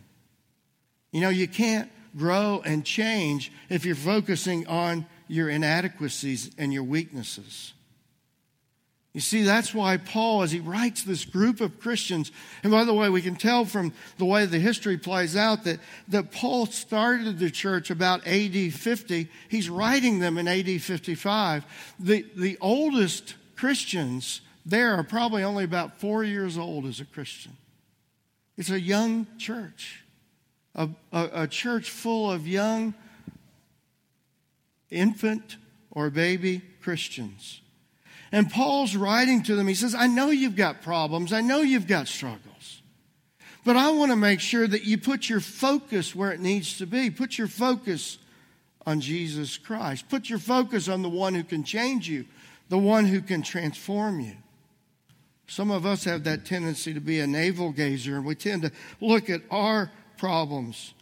You 1.10 1.22
know, 1.22 1.30
you 1.30 1.48
can't 1.48 1.90
grow 2.16 2.62
and 2.66 2.84
change 2.84 3.50
if 3.70 3.86
you're 3.86 3.94
focusing 3.94 4.66
on 4.66 5.06
your 5.28 5.48
inadequacies 5.48 6.50
and 6.58 6.72
your 6.72 6.82
weaknesses. 6.82 7.72
You 9.12 9.20
see, 9.20 9.44
that's 9.44 9.74
why 9.74 9.96
Paul, 9.96 10.42
as 10.42 10.52
he 10.52 10.60
writes 10.60 11.02
this 11.02 11.24
group 11.24 11.62
of 11.62 11.80
Christians, 11.80 12.30
and 12.62 12.70
by 12.70 12.84
the 12.84 12.92
way, 12.92 13.08
we 13.08 13.22
can 13.22 13.34
tell 13.34 13.64
from 13.64 13.94
the 14.18 14.26
way 14.26 14.44
the 14.44 14.58
history 14.58 14.98
plays 14.98 15.34
out 15.34 15.64
that, 15.64 15.80
that 16.08 16.32
Paul 16.32 16.66
started 16.66 17.38
the 17.38 17.50
church 17.50 17.90
about 17.90 18.26
AD 18.26 18.74
50. 18.74 19.28
He's 19.48 19.70
writing 19.70 20.18
them 20.18 20.36
in 20.36 20.46
AD 20.46 20.82
55. 20.82 21.64
The, 21.98 22.26
the 22.36 22.58
oldest 22.60 23.36
Christians 23.56 24.42
there 24.66 24.96
are 24.96 25.04
probably 25.04 25.44
only 25.44 25.62
about 25.62 26.00
four 26.00 26.24
years 26.24 26.58
old 26.58 26.86
as 26.86 26.98
a 26.98 27.04
Christian. 27.04 27.56
It's 28.56 28.70
a 28.70 28.80
young 28.80 29.28
church, 29.38 30.02
a, 30.74 30.88
a, 31.12 31.30
a 31.32 31.46
church 31.46 31.88
full 31.88 32.30
of 32.30 32.48
young, 32.48 32.92
infant, 34.90 35.56
or 35.90 36.10
baby 36.10 36.62
Christians. 36.82 37.60
And 38.32 38.50
Paul's 38.50 38.96
writing 38.96 39.42
to 39.44 39.54
them. 39.54 39.68
He 39.68 39.74
says, 39.74 39.94
I 39.94 40.06
know 40.06 40.30
you've 40.30 40.56
got 40.56 40.82
problems. 40.82 41.32
I 41.32 41.40
know 41.40 41.60
you've 41.60 41.86
got 41.86 42.08
struggles. 42.08 42.82
But 43.64 43.76
I 43.76 43.90
want 43.90 44.12
to 44.12 44.16
make 44.16 44.40
sure 44.40 44.66
that 44.66 44.84
you 44.84 44.98
put 44.98 45.28
your 45.28 45.40
focus 45.40 46.14
where 46.14 46.32
it 46.32 46.40
needs 46.40 46.78
to 46.78 46.86
be. 46.86 47.10
Put 47.10 47.38
your 47.38 47.48
focus 47.48 48.18
on 48.84 49.00
Jesus 49.00 49.58
Christ. 49.58 50.08
Put 50.08 50.30
your 50.30 50.38
focus 50.38 50.88
on 50.88 51.02
the 51.02 51.08
one 51.08 51.34
who 51.34 51.42
can 51.42 51.64
change 51.64 52.08
you, 52.08 52.26
the 52.68 52.78
one 52.78 53.06
who 53.06 53.20
can 53.20 53.42
transform 53.42 54.20
you. 54.20 54.36
Some 55.48 55.70
of 55.70 55.86
us 55.86 56.04
have 56.04 56.24
that 56.24 56.44
tendency 56.44 56.94
to 56.94 57.00
be 57.00 57.20
a 57.20 57.26
navel 57.26 57.72
gazer, 57.72 58.16
and 58.16 58.24
we 58.24 58.34
tend 58.34 58.62
to 58.62 58.72
look 59.00 59.30
at 59.30 59.42
our 59.50 59.90
problems. 60.16 60.94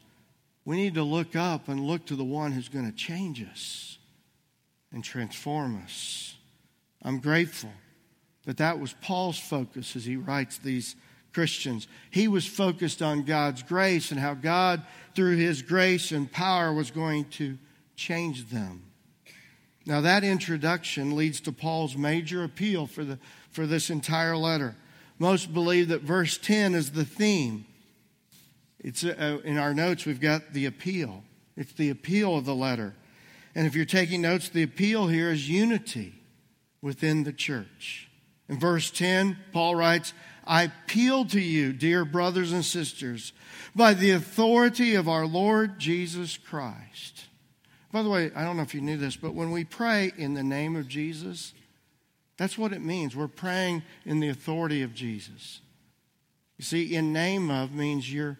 We 0.64 0.76
need 0.76 0.94
to 0.94 1.02
look 1.02 1.36
up 1.36 1.68
and 1.68 1.80
look 1.80 2.06
to 2.06 2.16
the 2.16 2.24
one 2.24 2.52
who's 2.52 2.68
going 2.68 2.90
to 2.90 2.96
change 2.96 3.42
us 3.42 3.98
and 4.92 5.04
transform 5.04 5.82
us. 5.82 6.36
I'm 7.02 7.18
grateful 7.18 7.70
that 8.46 8.56
that 8.58 8.78
was 8.78 8.94
Paul's 9.02 9.38
focus 9.38 9.96
as 9.96 10.04
he 10.04 10.16
writes 10.16 10.58
these 10.58 10.96
Christians. 11.32 11.88
He 12.10 12.28
was 12.28 12.46
focused 12.46 13.02
on 13.02 13.24
God's 13.24 13.62
grace 13.62 14.10
and 14.10 14.20
how 14.20 14.34
God, 14.34 14.82
through 15.14 15.36
his 15.36 15.62
grace 15.62 16.12
and 16.12 16.30
power, 16.30 16.72
was 16.72 16.90
going 16.90 17.24
to 17.30 17.58
change 17.96 18.48
them. 18.48 18.84
Now, 19.86 20.00
that 20.00 20.24
introduction 20.24 21.14
leads 21.14 21.40
to 21.42 21.52
Paul's 21.52 21.96
major 21.96 22.42
appeal 22.42 22.86
for, 22.86 23.04
the, 23.04 23.18
for 23.50 23.66
this 23.66 23.90
entire 23.90 24.36
letter. 24.36 24.76
Most 25.18 25.52
believe 25.52 25.88
that 25.88 26.00
verse 26.00 26.38
10 26.38 26.74
is 26.74 26.92
the 26.92 27.04
theme. 27.04 27.66
It's 28.84 29.02
uh, 29.02 29.40
in 29.44 29.56
our 29.56 29.72
notes, 29.72 30.04
we've 30.04 30.20
got 30.20 30.52
the 30.52 30.66
appeal. 30.66 31.24
It's 31.56 31.72
the 31.72 31.88
appeal 31.88 32.36
of 32.36 32.44
the 32.44 32.54
letter. 32.54 32.94
And 33.54 33.66
if 33.66 33.74
you're 33.74 33.86
taking 33.86 34.20
notes, 34.20 34.50
the 34.50 34.62
appeal 34.62 35.08
here 35.08 35.30
is 35.30 35.48
unity 35.48 36.12
within 36.82 37.24
the 37.24 37.32
church. 37.32 38.10
In 38.48 38.60
verse 38.60 38.90
10, 38.90 39.38
Paul 39.52 39.74
writes, 39.74 40.12
I 40.46 40.64
appeal 40.64 41.24
to 41.26 41.40
you, 41.40 41.72
dear 41.72 42.04
brothers 42.04 42.52
and 42.52 42.62
sisters, 42.62 43.32
by 43.74 43.94
the 43.94 44.10
authority 44.10 44.94
of 44.94 45.08
our 45.08 45.26
Lord 45.26 45.78
Jesus 45.78 46.36
Christ. 46.36 47.24
By 47.90 48.02
the 48.02 48.10
way, 48.10 48.30
I 48.36 48.44
don't 48.44 48.58
know 48.58 48.62
if 48.64 48.74
you 48.74 48.82
knew 48.82 48.98
this, 48.98 49.16
but 49.16 49.34
when 49.34 49.50
we 49.50 49.64
pray 49.64 50.12
in 50.18 50.34
the 50.34 50.42
name 50.42 50.76
of 50.76 50.88
Jesus, 50.88 51.54
that's 52.36 52.58
what 52.58 52.72
it 52.74 52.82
means. 52.82 53.16
We're 53.16 53.28
praying 53.28 53.82
in 54.04 54.20
the 54.20 54.28
authority 54.28 54.82
of 54.82 54.92
Jesus. 54.92 55.60
You 56.58 56.64
see, 56.64 56.94
in 56.94 57.12
name 57.12 57.50
of 57.50 57.72
means 57.72 58.12
you're, 58.12 58.38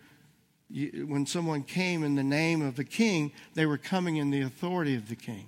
when 0.71 1.26
someone 1.26 1.62
came 1.62 2.02
in 2.02 2.14
the 2.14 2.25
name 2.25 2.62
of 2.62 2.76
the 2.76 2.85
king, 2.85 3.33
they 3.54 3.66
were 3.66 3.78
coming 3.78 4.16
in 4.16 4.30
the 4.30 4.42
authority 4.42 4.97
of 4.97 5.09
the 5.09 5.16
king. 5.16 5.47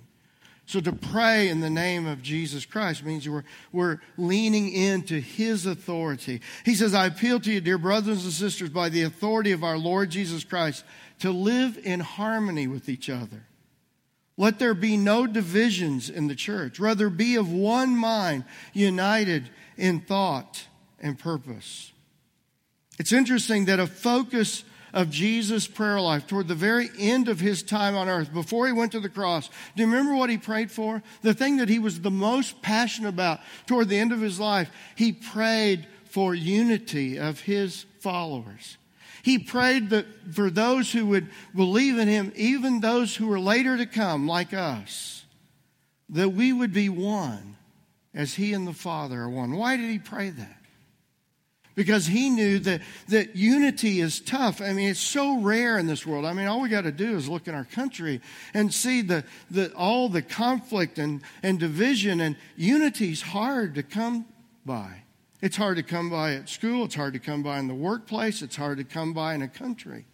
So 0.67 0.81
to 0.81 0.91
pray 0.91 1.47
in 1.47 1.61
the 1.61 1.69
name 1.69 2.05
of 2.05 2.21
Jesus 2.21 2.65
Christ 2.65 3.05
means 3.05 3.27
we're, 3.27 3.45
we're 3.71 3.99
leaning 4.17 4.69
into 4.69 5.21
his 5.21 5.65
authority. 5.65 6.41
He 6.65 6.75
says, 6.75 6.93
I 6.93 7.05
appeal 7.05 7.39
to 7.39 7.51
you, 7.51 7.61
dear 7.61 7.77
brothers 7.77 8.25
and 8.25 8.33
sisters, 8.33 8.69
by 8.69 8.89
the 8.89 9.03
authority 9.03 9.53
of 9.53 9.63
our 9.63 9.77
Lord 9.77 10.09
Jesus 10.09 10.43
Christ, 10.43 10.83
to 11.19 11.31
live 11.31 11.79
in 11.81 12.01
harmony 12.01 12.67
with 12.67 12.89
each 12.89 13.09
other. 13.09 13.45
Let 14.35 14.59
there 14.59 14.73
be 14.73 14.97
no 14.97 15.25
divisions 15.25 16.09
in 16.09 16.27
the 16.27 16.35
church. 16.35 16.81
Rather, 16.81 17.09
be 17.09 17.37
of 17.37 17.51
one 17.51 17.95
mind, 17.95 18.43
united 18.73 19.49
in 19.77 20.01
thought 20.01 20.67
and 20.99 21.17
purpose. 21.17 21.93
It's 22.99 23.13
interesting 23.13 23.65
that 23.65 23.79
a 23.79 23.87
focus 23.87 24.65
of 24.93 25.09
Jesus' 25.09 25.67
prayer 25.67 25.99
life 25.99 26.27
toward 26.27 26.47
the 26.47 26.55
very 26.55 26.89
end 26.97 27.27
of 27.27 27.39
his 27.39 27.63
time 27.63 27.95
on 27.95 28.09
earth, 28.09 28.33
before 28.33 28.67
he 28.67 28.73
went 28.73 28.91
to 28.93 28.99
the 28.99 29.09
cross, 29.09 29.49
do 29.75 29.83
you 29.83 29.87
remember 29.87 30.15
what 30.15 30.29
he 30.29 30.37
prayed 30.37 30.71
for? 30.71 31.03
The 31.21 31.33
thing 31.33 31.57
that 31.57 31.69
he 31.69 31.79
was 31.79 32.01
the 32.01 32.11
most 32.11 32.61
passionate 32.61 33.09
about 33.09 33.39
toward 33.65 33.89
the 33.89 33.97
end 33.97 34.11
of 34.11 34.21
his 34.21 34.39
life, 34.39 34.69
he 34.95 35.11
prayed 35.11 35.87
for 36.05 36.33
unity 36.33 37.19
of 37.19 37.41
his 37.41 37.85
followers. 37.99 38.77
He 39.23 39.39
prayed 39.39 39.89
that 39.89 40.05
for 40.31 40.49
those 40.49 40.91
who 40.91 41.05
would 41.07 41.27
believe 41.53 41.97
in 41.97 42.07
him, 42.07 42.31
even 42.35 42.79
those 42.79 43.15
who 43.15 43.27
were 43.27 43.39
later 43.39 43.75
to 43.77 43.85
come, 43.85 44.27
like 44.27 44.53
us, 44.53 45.25
that 46.09 46.29
we 46.29 46.53
would 46.53 46.71
be 46.71 46.87
one 46.87 47.57
as 48.13 48.35
he 48.35 48.53
and 48.53 48.65
the 48.65 48.73
Father 48.73 49.23
are 49.23 49.29
one. 49.29 49.57
Why 49.57 49.75
did 49.75 49.89
he 49.89 49.99
pray 49.99 50.29
that? 50.29 50.56
Because 51.77 52.07
he 52.07 52.31
knew 52.31 52.57
that, 52.57 52.81
that 53.07 53.35
unity 53.35 54.01
is 54.01 54.19
tough. 54.19 54.61
I 54.61 54.73
mean, 54.73 54.89
it's 54.89 54.99
so 54.99 55.39
rare 55.39 55.77
in 55.77 55.85
this 55.85 56.07
world. 56.07 56.25
I 56.25 56.33
mean, 56.33 56.47
all 56.47 56.59
we 56.59 56.69
got 56.69 56.85
to 56.85 56.91
do 56.91 57.15
is 57.15 57.29
look 57.29 57.47
in 57.47 57.53
our 57.53 57.65
country 57.65 58.19
and 58.55 58.73
see 58.73 59.03
the, 59.03 59.23
the, 59.51 59.71
all 59.75 60.09
the 60.09 60.23
conflict 60.23 60.97
and, 60.97 61.21
and 61.43 61.59
division, 61.59 62.19
and 62.19 62.35
unity 62.55 63.11
is 63.11 63.21
hard 63.21 63.75
to 63.75 63.83
come 63.83 64.25
by. 64.65 65.03
It's 65.39 65.55
hard 65.55 65.77
to 65.77 65.83
come 65.83 66.09
by 66.09 66.33
at 66.33 66.49
school, 66.49 66.85
it's 66.85 66.95
hard 66.95 67.13
to 67.13 67.19
come 67.19 67.43
by 67.43 67.59
in 67.59 67.67
the 67.67 67.75
workplace, 67.75 68.41
it's 68.41 68.55
hard 68.55 68.79
to 68.79 68.83
come 68.83 69.13
by 69.13 69.35
in 69.35 69.43
a 69.43 69.47
country. 69.47 70.07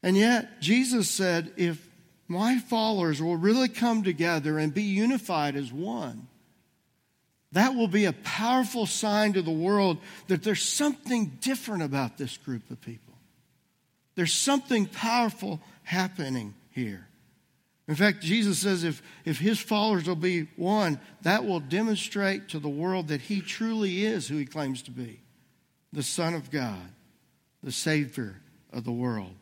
And 0.00 0.16
yet, 0.16 0.60
Jesus 0.60 1.10
said, 1.10 1.52
if 1.56 1.84
my 2.28 2.58
followers 2.58 3.20
will 3.20 3.36
really 3.36 3.68
come 3.68 4.04
together 4.04 4.60
and 4.60 4.72
be 4.72 4.84
unified 4.84 5.56
as 5.56 5.72
one, 5.72 6.28
that 7.52 7.74
will 7.74 7.88
be 7.88 8.04
a 8.04 8.12
powerful 8.12 8.86
sign 8.86 9.32
to 9.32 9.42
the 9.42 9.50
world 9.50 9.98
that 10.28 10.42
there's 10.42 10.62
something 10.62 11.38
different 11.40 11.82
about 11.82 12.16
this 12.16 12.36
group 12.36 12.70
of 12.70 12.80
people. 12.80 13.14
There's 14.14 14.34
something 14.34 14.86
powerful 14.86 15.60
happening 15.82 16.54
here. 16.70 17.06
In 17.88 17.96
fact, 17.96 18.20
Jesus 18.20 18.60
says 18.60 18.84
if, 18.84 19.02
if 19.24 19.40
his 19.40 19.58
followers 19.58 20.06
will 20.06 20.14
be 20.14 20.46
one, 20.54 21.00
that 21.22 21.44
will 21.44 21.58
demonstrate 21.58 22.48
to 22.50 22.60
the 22.60 22.68
world 22.68 23.08
that 23.08 23.22
he 23.22 23.40
truly 23.40 24.04
is 24.04 24.28
who 24.28 24.36
he 24.36 24.46
claims 24.46 24.82
to 24.82 24.92
be 24.92 25.20
the 25.92 26.02
Son 26.04 26.34
of 26.34 26.52
God, 26.52 26.92
the 27.64 27.72
Savior 27.72 28.40
of 28.72 28.84
the 28.84 28.92
world. 28.92 29.34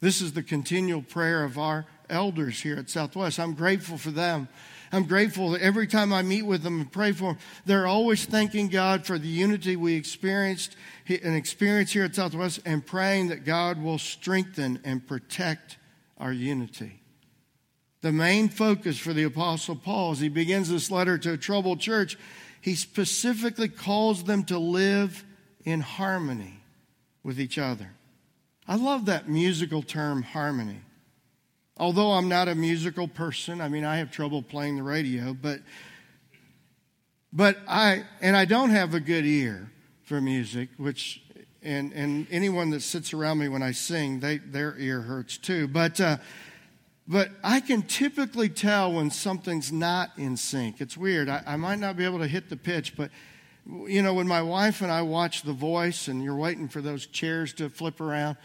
This 0.00 0.20
is 0.20 0.34
the 0.34 0.42
continual 0.42 1.00
prayer 1.00 1.44
of 1.44 1.58
our 1.58 1.86
elders 2.10 2.60
here 2.60 2.76
at 2.76 2.90
Southwest. 2.90 3.40
I'm 3.40 3.54
grateful 3.54 3.96
for 3.96 4.10
them 4.10 4.48
I'm 4.92 5.04
grateful 5.04 5.50
that 5.50 5.62
every 5.62 5.86
time 5.86 6.12
I 6.12 6.22
meet 6.22 6.42
with 6.42 6.62
them 6.62 6.80
and 6.80 6.90
pray 6.92 7.12
for 7.12 7.34
them, 7.34 7.38
they're 7.64 7.86
always 7.86 8.24
thanking 8.24 8.68
God 8.68 9.06
for 9.06 9.18
the 9.18 9.28
unity 9.28 9.76
we 9.76 9.94
experienced 9.94 10.74
and 11.08 11.36
experience 11.36 11.92
here 11.92 12.04
at 12.04 12.16
Southwest 12.16 12.60
and 12.64 12.84
praying 12.84 13.28
that 13.28 13.44
God 13.44 13.80
will 13.80 13.98
strengthen 13.98 14.80
and 14.84 15.06
protect 15.06 15.78
our 16.18 16.32
unity. 16.32 17.00
The 18.00 18.12
main 18.12 18.48
focus 18.48 18.98
for 18.98 19.12
the 19.12 19.24
Apostle 19.24 19.76
Paul, 19.76 20.12
as 20.12 20.20
he 20.20 20.28
begins 20.28 20.70
this 20.70 20.90
letter 20.90 21.18
to 21.18 21.34
a 21.34 21.36
troubled 21.36 21.80
church, 21.80 22.18
he 22.60 22.74
specifically 22.74 23.68
calls 23.68 24.24
them 24.24 24.44
to 24.44 24.58
live 24.58 25.24
in 25.64 25.80
harmony 25.80 26.62
with 27.22 27.38
each 27.38 27.58
other. 27.58 27.92
I 28.66 28.76
love 28.76 29.06
that 29.06 29.28
musical 29.28 29.82
term, 29.82 30.22
harmony 30.22 30.80
although 31.76 32.12
I'm 32.12 32.28
not 32.28 32.48
a 32.48 32.54
musical 32.54 33.08
person, 33.08 33.60
I 33.60 33.68
mean, 33.68 33.84
I 33.84 33.96
have 33.98 34.10
trouble 34.10 34.42
playing 34.42 34.76
the 34.76 34.82
radio, 34.82 35.34
but, 35.34 35.60
but 37.32 37.58
I, 37.68 38.04
and 38.20 38.36
I 38.36 38.44
don't 38.44 38.70
have 38.70 38.94
a 38.94 39.00
good 39.00 39.24
ear 39.24 39.70
for 40.04 40.20
music, 40.20 40.70
which, 40.76 41.22
and, 41.62 41.92
and 41.92 42.26
anyone 42.30 42.70
that 42.70 42.80
sits 42.80 43.12
around 43.12 43.38
me 43.38 43.48
when 43.48 43.62
I 43.62 43.72
sing, 43.72 44.20
they, 44.20 44.38
their 44.38 44.76
ear 44.78 45.00
hurts 45.02 45.38
too. 45.38 45.68
But, 45.68 46.00
uh, 46.00 46.18
but 47.06 47.30
I 47.42 47.60
can 47.60 47.82
typically 47.82 48.48
tell 48.48 48.92
when 48.92 49.10
something's 49.10 49.72
not 49.72 50.10
in 50.16 50.36
sync. 50.36 50.80
It's 50.80 50.96
weird. 50.96 51.28
I, 51.28 51.42
I 51.46 51.56
might 51.56 51.78
not 51.78 51.96
be 51.96 52.04
able 52.04 52.18
to 52.20 52.28
hit 52.28 52.48
the 52.48 52.56
pitch, 52.56 52.96
but 52.96 53.10
you 53.66 54.02
know, 54.02 54.14
when 54.14 54.26
my 54.26 54.42
wife 54.42 54.80
and 54.80 54.90
I 54.90 55.02
watch 55.02 55.42
The 55.42 55.52
Voice 55.52 56.08
and 56.08 56.22
you're 56.22 56.36
waiting 56.36 56.68
for 56.68 56.80
those 56.80 57.06
chairs 57.06 57.52
to 57.54 57.68
flip 57.68 58.00
around, 58.00 58.36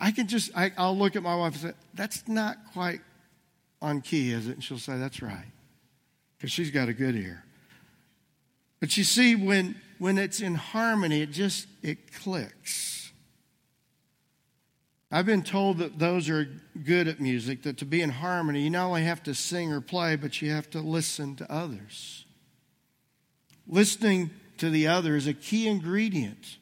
I 0.00 0.10
can 0.10 0.28
just, 0.28 0.50
I, 0.56 0.70
will 0.78 0.96
look 0.96 1.16
at 1.16 1.22
my 1.22 1.34
wife 1.34 1.54
and 1.54 1.62
say, 1.62 1.72
that's 1.94 2.26
not 2.28 2.56
quite 2.72 3.00
on 3.82 4.00
key, 4.00 4.32
is 4.32 4.48
it? 4.48 4.54
And 4.54 4.64
she'll 4.64 4.78
say, 4.78 4.98
that's 4.98 5.22
right. 5.22 5.50
Because 6.36 6.52
she's 6.52 6.70
got 6.70 6.88
a 6.88 6.92
good 6.92 7.16
ear. 7.16 7.44
But 8.80 8.96
you 8.96 9.04
see, 9.04 9.34
when, 9.34 9.74
when 9.98 10.18
it's 10.18 10.40
in 10.40 10.54
harmony, 10.54 11.22
it 11.22 11.32
just, 11.32 11.66
it 11.82 12.12
clicks. 12.12 13.10
I've 15.10 15.26
been 15.26 15.42
told 15.42 15.78
that 15.78 15.98
those 15.98 16.28
are 16.28 16.48
good 16.84 17.08
at 17.08 17.18
music, 17.18 17.62
that 17.62 17.78
to 17.78 17.84
be 17.84 18.02
in 18.02 18.10
harmony, 18.10 18.62
you 18.62 18.70
not 18.70 18.86
only 18.86 19.04
have 19.04 19.22
to 19.24 19.34
sing 19.34 19.72
or 19.72 19.80
play, 19.80 20.16
but 20.16 20.40
you 20.42 20.50
have 20.50 20.68
to 20.70 20.80
listen 20.80 21.34
to 21.36 21.50
others. 21.50 22.26
Listening 23.66 24.30
to 24.58 24.70
the 24.70 24.86
other 24.86 25.16
is 25.16 25.26
a 25.26 25.34
key 25.34 25.66
ingredient 25.66 26.58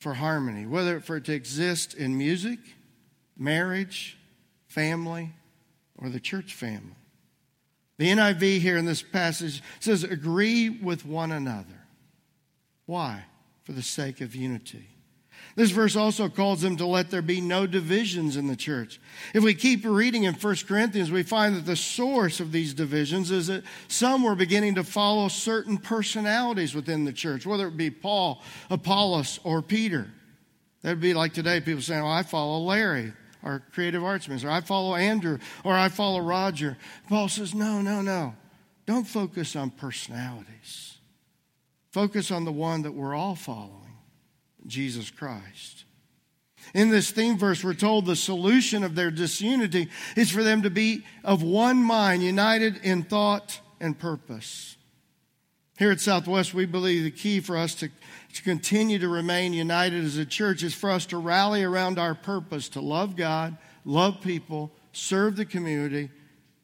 for 0.00 0.14
harmony, 0.14 0.66
whether 0.66 0.98
for 0.98 1.16
it 1.16 1.24
to 1.26 1.32
exist 1.32 1.94
in 1.94 2.16
music, 2.16 2.58
marriage, 3.36 4.18
family, 4.66 5.30
or 5.96 6.08
the 6.08 6.18
church 6.18 6.54
family. 6.54 6.96
The 7.98 8.08
NIV 8.08 8.60
here 8.60 8.78
in 8.78 8.86
this 8.86 9.02
passage 9.02 9.62
says, 9.78 10.02
agree 10.02 10.70
with 10.70 11.04
one 11.04 11.30
another. 11.30 11.84
Why? 12.86 13.24
For 13.64 13.72
the 13.72 13.82
sake 13.82 14.22
of 14.22 14.34
unity. 14.34 14.88
This 15.56 15.70
verse 15.70 15.96
also 15.96 16.28
calls 16.28 16.62
them 16.62 16.76
to 16.76 16.86
let 16.86 17.10
there 17.10 17.22
be 17.22 17.40
no 17.40 17.66
divisions 17.66 18.36
in 18.36 18.46
the 18.46 18.56
church. 18.56 19.00
If 19.34 19.42
we 19.42 19.54
keep 19.54 19.84
reading 19.84 20.24
in 20.24 20.34
1 20.34 20.56
Corinthians, 20.66 21.10
we 21.10 21.22
find 21.22 21.56
that 21.56 21.66
the 21.66 21.76
source 21.76 22.40
of 22.40 22.52
these 22.52 22.72
divisions 22.72 23.30
is 23.30 23.48
that 23.48 23.64
some 23.88 24.22
were 24.22 24.36
beginning 24.36 24.76
to 24.76 24.84
follow 24.84 25.28
certain 25.28 25.76
personalities 25.76 26.74
within 26.74 27.04
the 27.04 27.12
church, 27.12 27.46
whether 27.46 27.66
it 27.66 27.76
be 27.76 27.90
Paul, 27.90 28.42
Apollos, 28.70 29.40
or 29.42 29.60
Peter. 29.60 30.08
That 30.82 30.90
would 30.90 31.00
be 31.00 31.14
like 31.14 31.34
today, 31.34 31.60
people 31.60 31.82
saying, 31.82 32.02
well, 32.02 32.12
I 32.12 32.22
follow 32.22 32.58
Larry, 32.60 33.12
our 33.42 33.60
creative 33.72 34.04
arts 34.04 34.28
minister, 34.28 34.50
I 34.50 34.60
follow 34.60 34.94
Andrew, 34.94 35.38
or 35.64 35.74
I 35.74 35.88
follow 35.88 36.20
Roger. 36.20 36.76
Paul 37.08 37.28
says, 37.28 37.54
no, 37.54 37.82
no, 37.82 38.00
no. 38.02 38.34
Don't 38.86 39.06
focus 39.06 39.56
on 39.56 39.70
personalities. 39.70 40.96
Focus 41.90 42.30
on 42.30 42.44
the 42.44 42.52
one 42.52 42.82
that 42.82 42.92
we're 42.92 43.14
all 43.14 43.34
following. 43.34 43.89
Jesus 44.66 45.10
Christ. 45.10 45.84
In 46.74 46.90
this 46.90 47.10
theme 47.10 47.38
verse, 47.38 47.64
we're 47.64 47.74
told 47.74 48.06
the 48.06 48.16
solution 48.16 48.84
of 48.84 48.94
their 48.94 49.10
disunity 49.10 49.88
is 50.16 50.30
for 50.30 50.42
them 50.42 50.62
to 50.62 50.70
be 50.70 51.04
of 51.24 51.42
one 51.42 51.78
mind, 51.78 52.22
united 52.22 52.76
in 52.84 53.02
thought 53.02 53.60
and 53.80 53.98
purpose. 53.98 54.76
Here 55.78 55.90
at 55.90 56.00
Southwest, 56.00 56.52
we 56.52 56.66
believe 56.66 57.04
the 57.04 57.10
key 57.10 57.40
for 57.40 57.56
us 57.56 57.74
to, 57.76 57.88
to 58.34 58.42
continue 58.42 58.98
to 58.98 59.08
remain 59.08 59.54
united 59.54 60.04
as 60.04 60.18
a 60.18 60.26
church 60.26 60.62
is 60.62 60.74
for 60.74 60.90
us 60.90 61.06
to 61.06 61.16
rally 61.16 61.62
around 61.64 61.98
our 61.98 62.14
purpose 62.14 62.68
to 62.70 62.80
love 62.80 63.16
God, 63.16 63.56
love 63.86 64.20
people, 64.20 64.70
serve 64.92 65.36
the 65.36 65.46
community, 65.46 66.10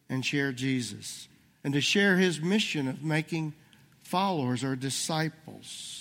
and 0.09 0.25
share 0.25 0.53
Jesus, 0.53 1.29
and 1.65 1.73
to 1.73 1.81
share 1.81 2.17
his 2.17 2.41
mission 2.41 2.87
of 2.87 3.03
making 3.03 3.55
followers 4.03 4.63
or 4.63 4.77
disciples. 4.77 5.96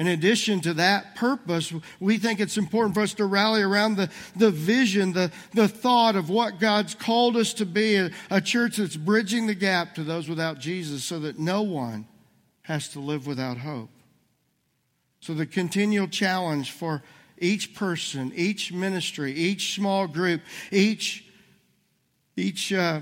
In 0.00 0.06
addition 0.06 0.62
to 0.62 0.72
that 0.74 1.14
purpose, 1.14 1.74
we 2.00 2.16
think 2.16 2.40
it's 2.40 2.56
important 2.56 2.94
for 2.94 3.02
us 3.02 3.12
to 3.14 3.26
rally 3.26 3.60
around 3.60 3.96
the, 3.96 4.08
the 4.34 4.50
vision, 4.50 5.12
the, 5.12 5.30
the 5.52 5.68
thought 5.68 6.16
of 6.16 6.30
what 6.30 6.58
God's 6.58 6.94
called 6.94 7.36
us 7.36 7.52
to 7.54 7.66
be 7.66 7.96
a, 7.96 8.10
a 8.30 8.40
church 8.40 8.78
that's 8.78 8.96
bridging 8.96 9.46
the 9.46 9.54
gap 9.54 9.94
to 9.96 10.02
those 10.02 10.26
without 10.26 10.58
Jesus 10.58 11.04
so 11.04 11.18
that 11.18 11.38
no 11.38 11.60
one 11.60 12.08
has 12.62 12.88
to 12.88 12.98
live 12.98 13.26
without 13.26 13.58
hope. 13.58 13.90
So, 15.20 15.34
the 15.34 15.44
continual 15.44 16.08
challenge 16.08 16.70
for 16.70 17.02
each 17.36 17.74
person, 17.74 18.32
each 18.34 18.72
ministry, 18.72 19.34
each 19.34 19.74
small 19.74 20.06
group, 20.06 20.40
each, 20.70 21.26
each 22.38 22.72
uh, 22.72 23.00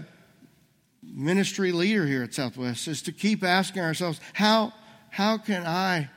ministry 1.00 1.70
leader 1.70 2.06
here 2.06 2.24
at 2.24 2.34
Southwest 2.34 2.88
is 2.88 3.02
to 3.02 3.12
keep 3.12 3.44
asking 3.44 3.82
ourselves, 3.82 4.20
how, 4.32 4.72
how 5.10 5.38
can 5.38 5.64
I 5.64 6.10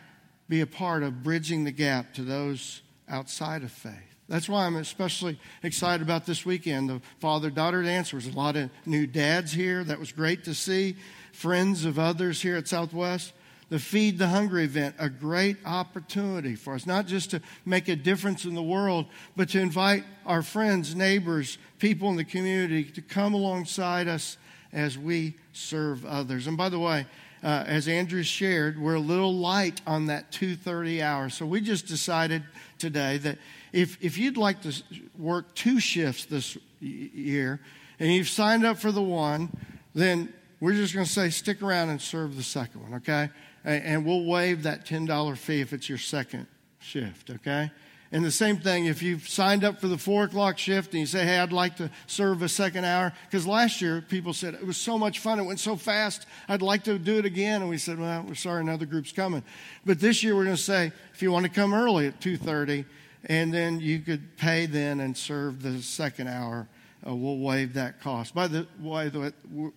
be 0.51 0.59
a 0.59 0.67
part 0.67 1.01
of 1.01 1.23
bridging 1.23 1.63
the 1.63 1.71
gap 1.71 2.13
to 2.13 2.23
those 2.23 2.81
outside 3.07 3.63
of 3.63 3.71
faith, 3.71 3.93
That's 4.27 4.49
why 4.49 4.65
I'm 4.65 4.75
especially 4.75 5.39
excited 5.63 6.01
about 6.01 6.25
this 6.25 6.45
weekend. 6.45 6.89
The 6.89 7.01
father 7.19 7.49
daughter 7.49 7.81
dance. 7.81 8.11
There 8.11 8.17
was 8.17 8.27
a 8.27 8.33
lot 8.33 8.57
of 8.57 8.69
new 8.85 9.07
dads 9.07 9.53
here. 9.53 9.81
That 9.85 9.97
was 9.97 10.11
great 10.11 10.43
to 10.43 10.53
see. 10.53 10.97
Friends 11.31 11.85
of 11.85 11.97
others 11.97 12.41
here 12.41 12.57
at 12.57 12.67
Southwest. 12.67 13.31
The 13.69 13.79
Feed 13.79 14.17
the 14.17 14.27
Hungry 14.27 14.65
event, 14.65 14.95
a 14.99 15.09
great 15.09 15.55
opportunity 15.65 16.55
for 16.55 16.75
us, 16.75 16.85
not 16.85 17.07
just 17.07 17.31
to 17.31 17.41
make 17.65 17.87
a 17.87 17.95
difference 17.95 18.43
in 18.43 18.53
the 18.53 18.61
world, 18.61 19.05
but 19.37 19.47
to 19.49 19.61
invite 19.61 20.03
our 20.25 20.41
friends, 20.41 20.93
neighbors, 20.93 21.57
people 21.79 22.09
in 22.09 22.17
the 22.17 22.25
community 22.25 22.83
to 22.83 23.01
come 23.01 23.33
alongside 23.33 24.09
us 24.09 24.35
as 24.73 24.97
we 24.97 25.35
serve 25.53 26.05
others. 26.05 26.47
And 26.47 26.57
by 26.57 26.67
the 26.67 26.79
way, 26.79 27.05
uh, 27.43 27.63
as 27.67 27.87
Andrew 27.87 28.23
shared, 28.23 28.79
we're 28.79 28.95
a 28.95 28.99
little 28.99 29.33
light 29.33 29.81
on 29.87 30.07
that 30.07 30.31
2:30 30.31 31.01
hour. 31.01 31.29
So 31.29 31.45
we 31.45 31.61
just 31.61 31.87
decided 31.87 32.43
today 32.77 33.17
that 33.19 33.37
if 33.71 33.97
if 34.01 34.17
you'd 34.17 34.37
like 34.37 34.61
to 34.61 34.73
work 35.17 35.53
two 35.55 35.79
shifts 35.79 36.25
this 36.25 36.57
year 36.79 37.59
and 37.99 38.11
you've 38.11 38.29
signed 38.29 38.65
up 38.65 38.77
for 38.77 38.91
the 38.91 39.01
one, 39.01 39.49
then 39.93 40.33
we're 40.59 40.73
just 40.73 40.93
going 40.93 41.05
to 41.05 41.11
say 41.11 41.29
stick 41.29 41.61
around 41.61 41.89
and 41.89 41.99
serve 41.99 42.37
the 42.37 42.43
second 42.43 42.83
one, 42.83 42.93
okay? 42.95 43.29
And 43.63 44.05
we'll 44.05 44.25
waive 44.25 44.63
that 44.63 44.85
$10 44.85 45.37
fee 45.37 45.61
if 45.61 45.73
it's 45.73 45.89
your 45.89 45.97
second 45.97 46.47
shift, 46.79 47.29
okay? 47.29 47.71
And 48.13 48.25
the 48.25 48.31
same 48.31 48.57
thing, 48.57 48.85
if 48.85 49.01
you've 49.01 49.27
signed 49.29 49.63
up 49.63 49.79
for 49.79 49.87
the 49.87 49.97
four 49.97 50.25
o'clock 50.25 50.57
shift 50.57 50.91
and 50.91 50.99
you 50.99 51.05
say, 51.05 51.23
hey, 51.23 51.39
I'd 51.39 51.53
like 51.53 51.77
to 51.77 51.89
serve 52.07 52.41
a 52.41 52.49
second 52.49 52.83
hour, 52.83 53.13
because 53.25 53.47
last 53.47 53.81
year 53.81 54.01
people 54.01 54.33
said 54.33 54.53
it 54.53 54.67
was 54.67 54.75
so 54.75 54.97
much 54.97 55.19
fun, 55.19 55.39
it 55.39 55.43
went 55.43 55.61
so 55.61 55.77
fast, 55.77 56.25
I'd 56.49 56.61
like 56.61 56.83
to 56.83 56.99
do 56.99 57.19
it 57.19 57.25
again. 57.25 57.61
And 57.61 57.69
we 57.69 57.77
said, 57.77 57.97
well, 57.97 58.25
we're 58.27 58.35
sorry, 58.35 58.61
another 58.61 58.85
group's 58.85 59.13
coming. 59.13 59.43
But 59.85 60.01
this 60.01 60.23
year 60.23 60.35
we're 60.35 60.43
going 60.43 60.57
to 60.57 60.61
say, 60.61 60.91
if 61.13 61.21
you 61.21 61.31
want 61.31 61.45
to 61.45 61.51
come 61.51 61.73
early 61.73 62.07
at 62.07 62.19
2.30, 62.19 62.85
and 63.25 63.53
then 63.53 63.79
you 63.79 63.99
could 63.99 64.35
pay 64.35 64.65
then 64.65 64.99
and 64.99 65.15
serve 65.15 65.61
the 65.61 65.81
second 65.81 66.27
hour, 66.27 66.67
uh, 67.07 67.15
we'll 67.15 67.37
waive 67.37 67.73
that 67.75 68.01
cost. 68.01 68.35
By 68.35 68.47
the 68.47 68.67
way, 68.81 69.07
the, 69.07 69.33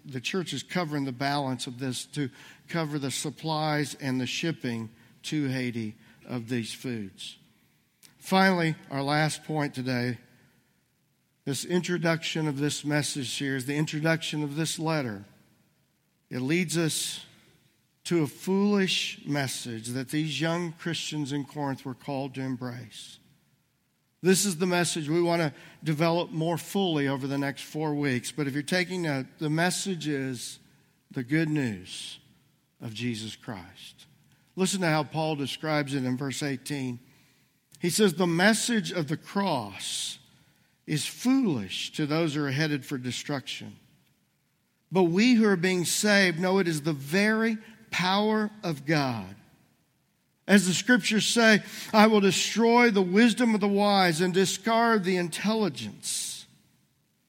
the 0.06 0.20
church 0.20 0.52
is 0.52 0.64
covering 0.64 1.04
the 1.04 1.12
balance 1.12 1.68
of 1.68 1.78
this 1.78 2.04
to 2.06 2.28
cover 2.68 2.98
the 2.98 3.12
supplies 3.12 3.96
and 4.00 4.20
the 4.20 4.26
shipping 4.26 4.90
to 5.24 5.46
Haiti 5.46 5.94
of 6.26 6.48
these 6.48 6.72
foods. 6.72 7.36
Finally, 8.24 8.74
our 8.90 9.02
last 9.02 9.44
point 9.44 9.74
today 9.74 10.16
this 11.44 11.66
introduction 11.66 12.48
of 12.48 12.56
this 12.56 12.82
message 12.82 13.30
here 13.36 13.54
is 13.54 13.66
the 13.66 13.76
introduction 13.76 14.42
of 14.42 14.56
this 14.56 14.78
letter. 14.78 15.26
It 16.30 16.40
leads 16.40 16.78
us 16.78 17.26
to 18.04 18.22
a 18.22 18.26
foolish 18.26 19.20
message 19.26 19.88
that 19.88 20.08
these 20.08 20.40
young 20.40 20.72
Christians 20.72 21.32
in 21.32 21.44
Corinth 21.44 21.84
were 21.84 21.92
called 21.92 22.34
to 22.36 22.40
embrace. 22.40 23.18
This 24.22 24.46
is 24.46 24.56
the 24.56 24.64
message 24.64 25.06
we 25.06 25.20
want 25.20 25.42
to 25.42 25.52
develop 25.84 26.30
more 26.30 26.56
fully 26.56 27.06
over 27.06 27.26
the 27.26 27.36
next 27.36 27.64
four 27.64 27.94
weeks. 27.94 28.32
But 28.32 28.46
if 28.46 28.54
you're 28.54 28.62
taking 28.62 29.02
note, 29.02 29.26
the 29.38 29.50
message 29.50 30.08
is 30.08 30.60
the 31.10 31.24
good 31.24 31.50
news 31.50 32.18
of 32.80 32.94
Jesus 32.94 33.36
Christ. 33.36 34.06
Listen 34.56 34.80
to 34.80 34.88
how 34.88 35.02
Paul 35.02 35.36
describes 35.36 35.92
it 35.92 36.06
in 36.06 36.16
verse 36.16 36.42
18. 36.42 37.00
He 37.84 37.90
says, 37.90 38.14
The 38.14 38.26
message 38.26 38.92
of 38.92 39.08
the 39.08 39.18
cross 39.18 40.18
is 40.86 41.04
foolish 41.04 41.92
to 41.92 42.06
those 42.06 42.34
who 42.34 42.42
are 42.42 42.50
headed 42.50 42.82
for 42.82 42.96
destruction. 42.96 43.76
But 44.90 45.02
we 45.02 45.34
who 45.34 45.44
are 45.44 45.54
being 45.54 45.84
saved 45.84 46.40
know 46.40 46.60
it 46.60 46.66
is 46.66 46.80
the 46.80 46.94
very 46.94 47.58
power 47.90 48.50
of 48.62 48.86
God. 48.86 49.34
As 50.48 50.66
the 50.66 50.72
scriptures 50.72 51.26
say, 51.26 51.60
I 51.92 52.06
will 52.06 52.22
destroy 52.22 52.90
the 52.90 53.02
wisdom 53.02 53.54
of 53.54 53.60
the 53.60 53.68
wise 53.68 54.22
and 54.22 54.32
discard 54.32 55.04
the 55.04 55.18
intelligence 55.18 56.46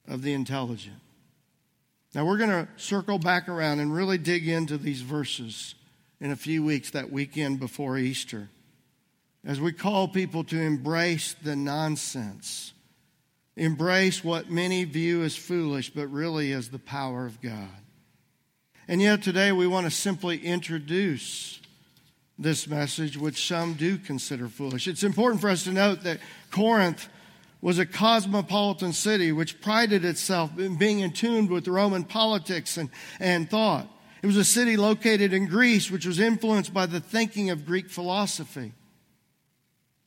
of 0.08 0.22
the 0.22 0.32
intelligent. 0.32 1.00
Now, 2.14 2.24
we're 2.24 2.38
going 2.38 2.48
to 2.48 2.68
circle 2.76 3.18
back 3.18 3.50
around 3.50 3.80
and 3.80 3.94
really 3.94 4.16
dig 4.16 4.48
into 4.48 4.78
these 4.78 5.02
verses 5.02 5.74
in 6.18 6.30
a 6.30 6.36
few 6.36 6.64
weeks, 6.64 6.92
that 6.92 7.12
weekend 7.12 7.60
before 7.60 7.98
Easter 7.98 8.48
as 9.46 9.60
we 9.60 9.72
call 9.72 10.08
people 10.08 10.42
to 10.42 10.60
embrace 10.60 11.36
the 11.40 11.54
nonsense, 11.54 12.72
embrace 13.56 14.24
what 14.24 14.50
many 14.50 14.82
view 14.82 15.22
as 15.22 15.36
foolish, 15.36 15.90
but 15.90 16.08
really 16.08 16.50
is 16.50 16.68
the 16.68 16.80
power 16.80 17.24
of 17.24 17.40
God. 17.40 17.68
And 18.88 19.00
yet 19.00 19.22
today 19.22 19.52
we 19.52 19.68
want 19.68 19.86
to 19.86 19.90
simply 19.90 20.44
introduce 20.44 21.60
this 22.38 22.66
message, 22.66 23.16
which 23.16 23.46
some 23.46 23.74
do 23.74 23.98
consider 23.98 24.48
foolish. 24.48 24.88
It's 24.88 25.04
important 25.04 25.40
for 25.40 25.48
us 25.48 25.62
to 25.64 25.72
note 25.72 26.02
that 26.02 26.18
Corinth 26.50 27.08
was 27.62 27.78
a 27.78 27.86
cosmopolitan 27.86 28.92
city 28.92 29.32
which 29.32 29.60
prided 29.60 30.04
itself 30.04 30.58
in 30.58 30.76
being 30.76 31.00
in 31.00 31.12
tune 31.12 31.46
with 31.46 31.68
Roman 31.68 32.04
politics 32.04 32.76
and, 32.76 32.90
and 33.20 33.48
thought. 33.48 33.88
It 34.22 34.26
was 34.26 34.36
a 34.36 34.44
city 34.44 34.76
located 34.76 35.32
in 35.32 35.46
Greece, 35.46 35.90
which 35.90 36.04
was 36.04 36.18
influenced 36.18 36.74
by 36.74 36.86
the 36.86 37.00
thinking 37.00 37.50
of 37.50 37.64
Greek 37.64 37.88
philosophy. 37.88 38.72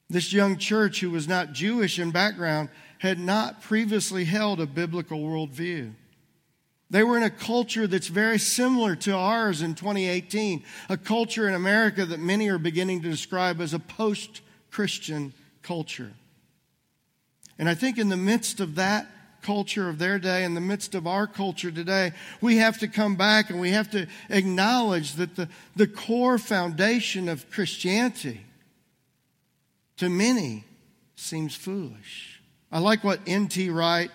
This 0.10 0.34
young 0.34 0.58
church, 0.58 1.02
who 1.02 1.12
was 1.12 1.28
not 1.28 1.54
Jewish 1.54 2.00
in 2.00 2.12
background, 2.12 2.70
had 2.98 3.20
not 3.20 3.62
previously 3.62 4.26
held 4.26 4.60
a 4.60 4.66
biblical 4.66 5.20
worldview. 5.20 5.94
They 6.90 7.04
were 7.04 7.18
in 7.18 7.24
a 7.24 7.30
culture 7.30 7.86
that's 7.86 8.08
very 8.08 8.40
similar 8.40 8.96
to 8.98 9.16
ours 9.16 9.62
in 9.62 9.76
2018, 9.76 10.64
a 10.90 10.98
culture 10.98 11.48
in 11.48 11.54
America 11.54 12.06
that 12.06 12.20
many 12.20 12.50
are 12.50 12.58
beginning 12.58 13.04
to 13.04 13.10
describe 13.10 13.62
as 13.62 13.76
a 13.76 13.80
post 13.80 14.42
Christian 14.72 15.34
culture. 15.62 16.12
And 17.60 17.70
I 17.70 17.76
think 17.76 18.00
in 18.00 18.10
the 18.10 18.18
midst 18.18 18.60
of 18.60 18.76
that 18.76 19.08
culture 19.44 19.88
of 19.88 20.00
their 20.00 20.18
day, 20.18 20.44
in 20.44 20.56
the 20.56 20.62
midst 20.62 20.96
of 20.96 21.06
our 21.06 21.28
culture 21.28 21.72
today, 21.72 22.14
we 22.42 22.58
have 22.58 22.80
to 22.80 22.88
come 22.88 23.16
back 23.16 23.52
and 23.52 23.62
we 23.62 23.72
have 23.72 23.92
to 23.92 24.08
acknowledge 24.30 25.14
that 25.14 25.36
the, 25.36 25.48
the 25.76 25.88
core 25.88 26.40
foundation 26.40 27.30
of 27.30 27.50
Christianity 27.52 28.42
to 30.00 30.10
many 30.10 30.64
seems 31.16 31.56
foolish. 31.56 32.42
I 32.72 32.80
like 32.80 33.04
what 33.04 33.20
N.T. 33.28 33.70
Wright, 33.70 34.10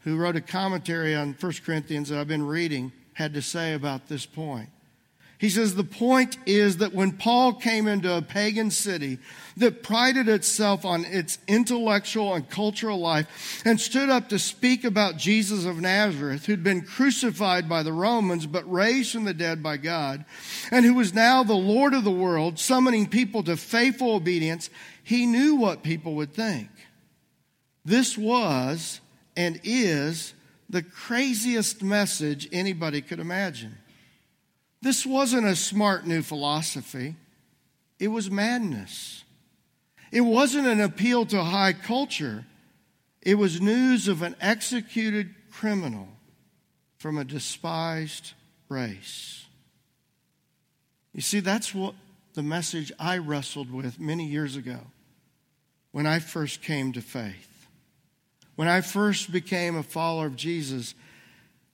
who 0.00 0.16
wrote 0.16 0.36
a 0.36 0.40
commentary 0.40 1.14
on 1.14 1.36
1 1.38 1.52
Corinthians 1.64 2.08
that 2.08 2.18
I've 2.18 2.28
been 2.28 2.46
reading, 2.46 2.92
had 3.12 3.34
to 3.34 3.42
say 3.42 3.74
about 3.74 4.08
this 4.08 4.24
point. 4.24 4.70
He 5.38 5.50
says 5.50 5.76
the 5.76 5.84
point 5.84 6.36
is 6.46 6.78
that 6.78 6.92
when 6.92 7.12
Paul 7.12 7.54
came 7.54 7.86
into 7.86 8.12
a 8.12 8.22
pagan 8.22 8.72
city 8.72 9.18
that 9.56 9.84
prided 9.84 10.28
itself 10.28 10.84
on 10.84 11.04
its 11.04 11.38
intellectual 11.46 12.34
and 12.34 12.48
cultural 12.50 12.98
life 12.98 13.62
and 13.64 13.80
stood 13.80 14.10
up 14.10 14.28
to 14.30 14.38
speak 14.40 14.82
about 14.82 15.16
Jesus 15.16 15.64
of 15.64 15.80
Nazareth, 15.80 16.46
who'd 16.46 16.64
been 16.64 16.82
crucified 16.82 17.68
by 17.68 17.84
the 17.84 17.92
Romans 17.92 18.46
but 18.46 18.70
raised 18.70 19.12
from 19.12 19.24
the 19.24 19.34
dead 19.34 19.62
by 19.62 19.76
God, 19.76 20.24
and 20.72 20.84
who 20.84 20.94
was 20.94 21.14
now 21.14 21.44
the 21.44 21.54
Lord 21.54 21.94
of 21.94 22.02
the 22.02 22.10
world, 22.10 22.58
summoning 22.58 23.06
people 23.06 23.44
to 23.44 23.56
faithful 23.56 24.16
obedience, 24.16 24.70
he 25.08 25.24
knew 25.24 25.54
what 25.54 25.82
people 25.82 26.16
would 26.16 26.34
think. 26.34 26.68
This 27.82 28.18
was 28.18 29.00
and 29.38 29.58
is 29.64 30.34
the 30.68 30.82
craziest 30.82 31.82
message 31.82 32.46
anybody 32.52 33.00
could 33.00 33.18
imagine. 33.18 33.78
This 34.82 35.06
wasn't 35.06 35.46
a 35.46 35.56
smart 35.56 36.06
new 36.06 36.20
philosophy, 36.20 37.16
it 37.98 38.08
was 38.08 38.30
madness. 38.30 39.24
It 40.12 40.20
wasn't 40.20 40.66
an 40.66 40.82
appeal 40.82 41.24
to 41.26 41.42
high 41.42 41.72
culture, 41.72 42.44
it 43.22 43.36
was 43.36 43.62
news 43.62 44.08
of 44.08 44.20
an 44.20 44.36
executed 44.42 45.34
criminal 45.50 46.08
from 46.98 47.16
a 47.16 47.24
despised 47.24 48.34
race. 48.68 49.46
You 51.14 51.22
see, 51.22 51.40
that's 51.40 51.74
what 51.74 51.94
the 52.34 52.42
message 52.42 52.92
I 52.98 53.16
wrestled 53.16 53.72
with 53.72 53.98
many 53.98 54.26
years 54.26 54.54
ago 54.54 54.80
when 55.92 56.06
I 56.06 56.18
first 56.18 56.62
came 56.62 56.92
to 56.92 57.00
faith. 57.00 57.66
When 58.56 58.68
I 58.68 58.80
first 58.80 59.30
became 59.30 59.76
a 59.76 59.82
follower 59.82 60.26
of 60.26 60.36
Jesus, 60.36 60.94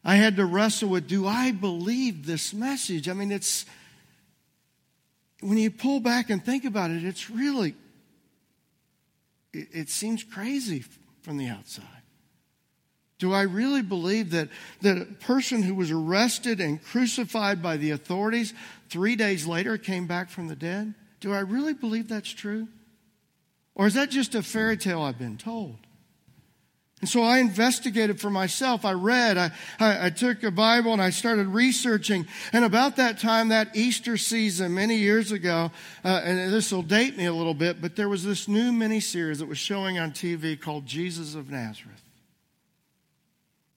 I 0.05 0.17
had 0.17 0.37
to 0.37 0.45
wrestle 0.45 0.91
with 0.91 1.09
do 1.09 1.27
I 1.27 1.51
believe 1.51 2.27
this 2.27 2.53
message? 2.53 3.09
I 3.09 3.15
mean, 3.15 3.33
it's, 3.33 3.65
when 5.41 5.57
you 5.57 5.71
pull 5.71 6.01
back 6.01 6.31
and 6.31 6.45
think 6.45 6.65
about 6.65 6.91
it, 6.91 7.05
it's 7.05 7.31
really, 7.31 7.75
it, 9.53 9.69
it 9.73 9.89
seems 9.89 10.23
crazy 10.23 10.85
from 11.23 11.39
the 11.39 11.49
outside. 11.49 11.87
Do 13.19 13.33
I 13.33 13.43
really 13.43 13.81
believe 13.81 14.33
that, 14.33 14.49
that 14.83 14.99
a 14.99 15.07
person 15.07 15.63
who 15.63 15.75
was 15.75 15.91
arrested 15.91 16.61
and 16.61 16.85
crucified 16.85 17.63
by 17.63 17.79
the 17.79 17.93
authorities 17.93 18.53
three 18.91 19.17
days 19.17 19.47
later 19.47 19.79
came 19.79 20.07
back 20.07 20.29
from 20.29 20.49
the 20.49 20.57
dead? 20.57 20.93
Do 21.21 21.33
I 21.33 21.39
really 21.39 21.73
believe 21.73 22.09
that's 22.09 22.31
true? 22.31 22.69
Or 23.75 23.87
is 23.87 23.95
that 23.95 24.11
just 24.11 24.35
a 24.35 24.43
fairy 24.43 24.77
tale 24.77 25.03
I've 25.03 25.19
been 25.19 25.37
told? 25.37 25.79
And 27.01 27.09
so 27.09 27.23
I 27.23 27.39
investigated 27.39 28.19
for 28.19 28.31
myself. 28.31 28.85
I 28.85 28.93
read, 28.93 29.37
I, 29.37 29.51
I, 29.79 30.07
I, 30.07 30.11
took 30.11 30.43
a 30.43 30.51
Bible 30.51 30.93
and 30.93 31.03
I 31.03 31.11
started 31.11 31.49
researching. 31.49 32.27
And 32.53 32.65
about 32.65 32.97
that 32.97 33.19
time, 33.19 33.49
that 33.49 33.77
Easter 33.77 34.17
season, 34.17 34.75
many 34.75 34.97
years 34.97 35.31
ago, 35.31 35.71
uh, 36.03 36.23
and 36.25 36.51
this 36.51 36.73
will 36.73 36.83
date 36.83 37.17
me 37.19 37.27
a 37.27 37.33
little 37.33 37.53
bit, 37.53 37.83
but 37.83 37.97
there 37.97 38.09
was 38.09 38.25
this 38.25 38.49
new 38.49 38.73
miniseries 38.73 39.41
that 39.41 39.49
was 39.49 39.59
showing 39.59 39.99
on 39.99 40.13
TV 40.13 40.59
called 40.59 40.87
Jesus 40.87 41.35
of 41.35 41.51
Nazareth. 41.51 42.01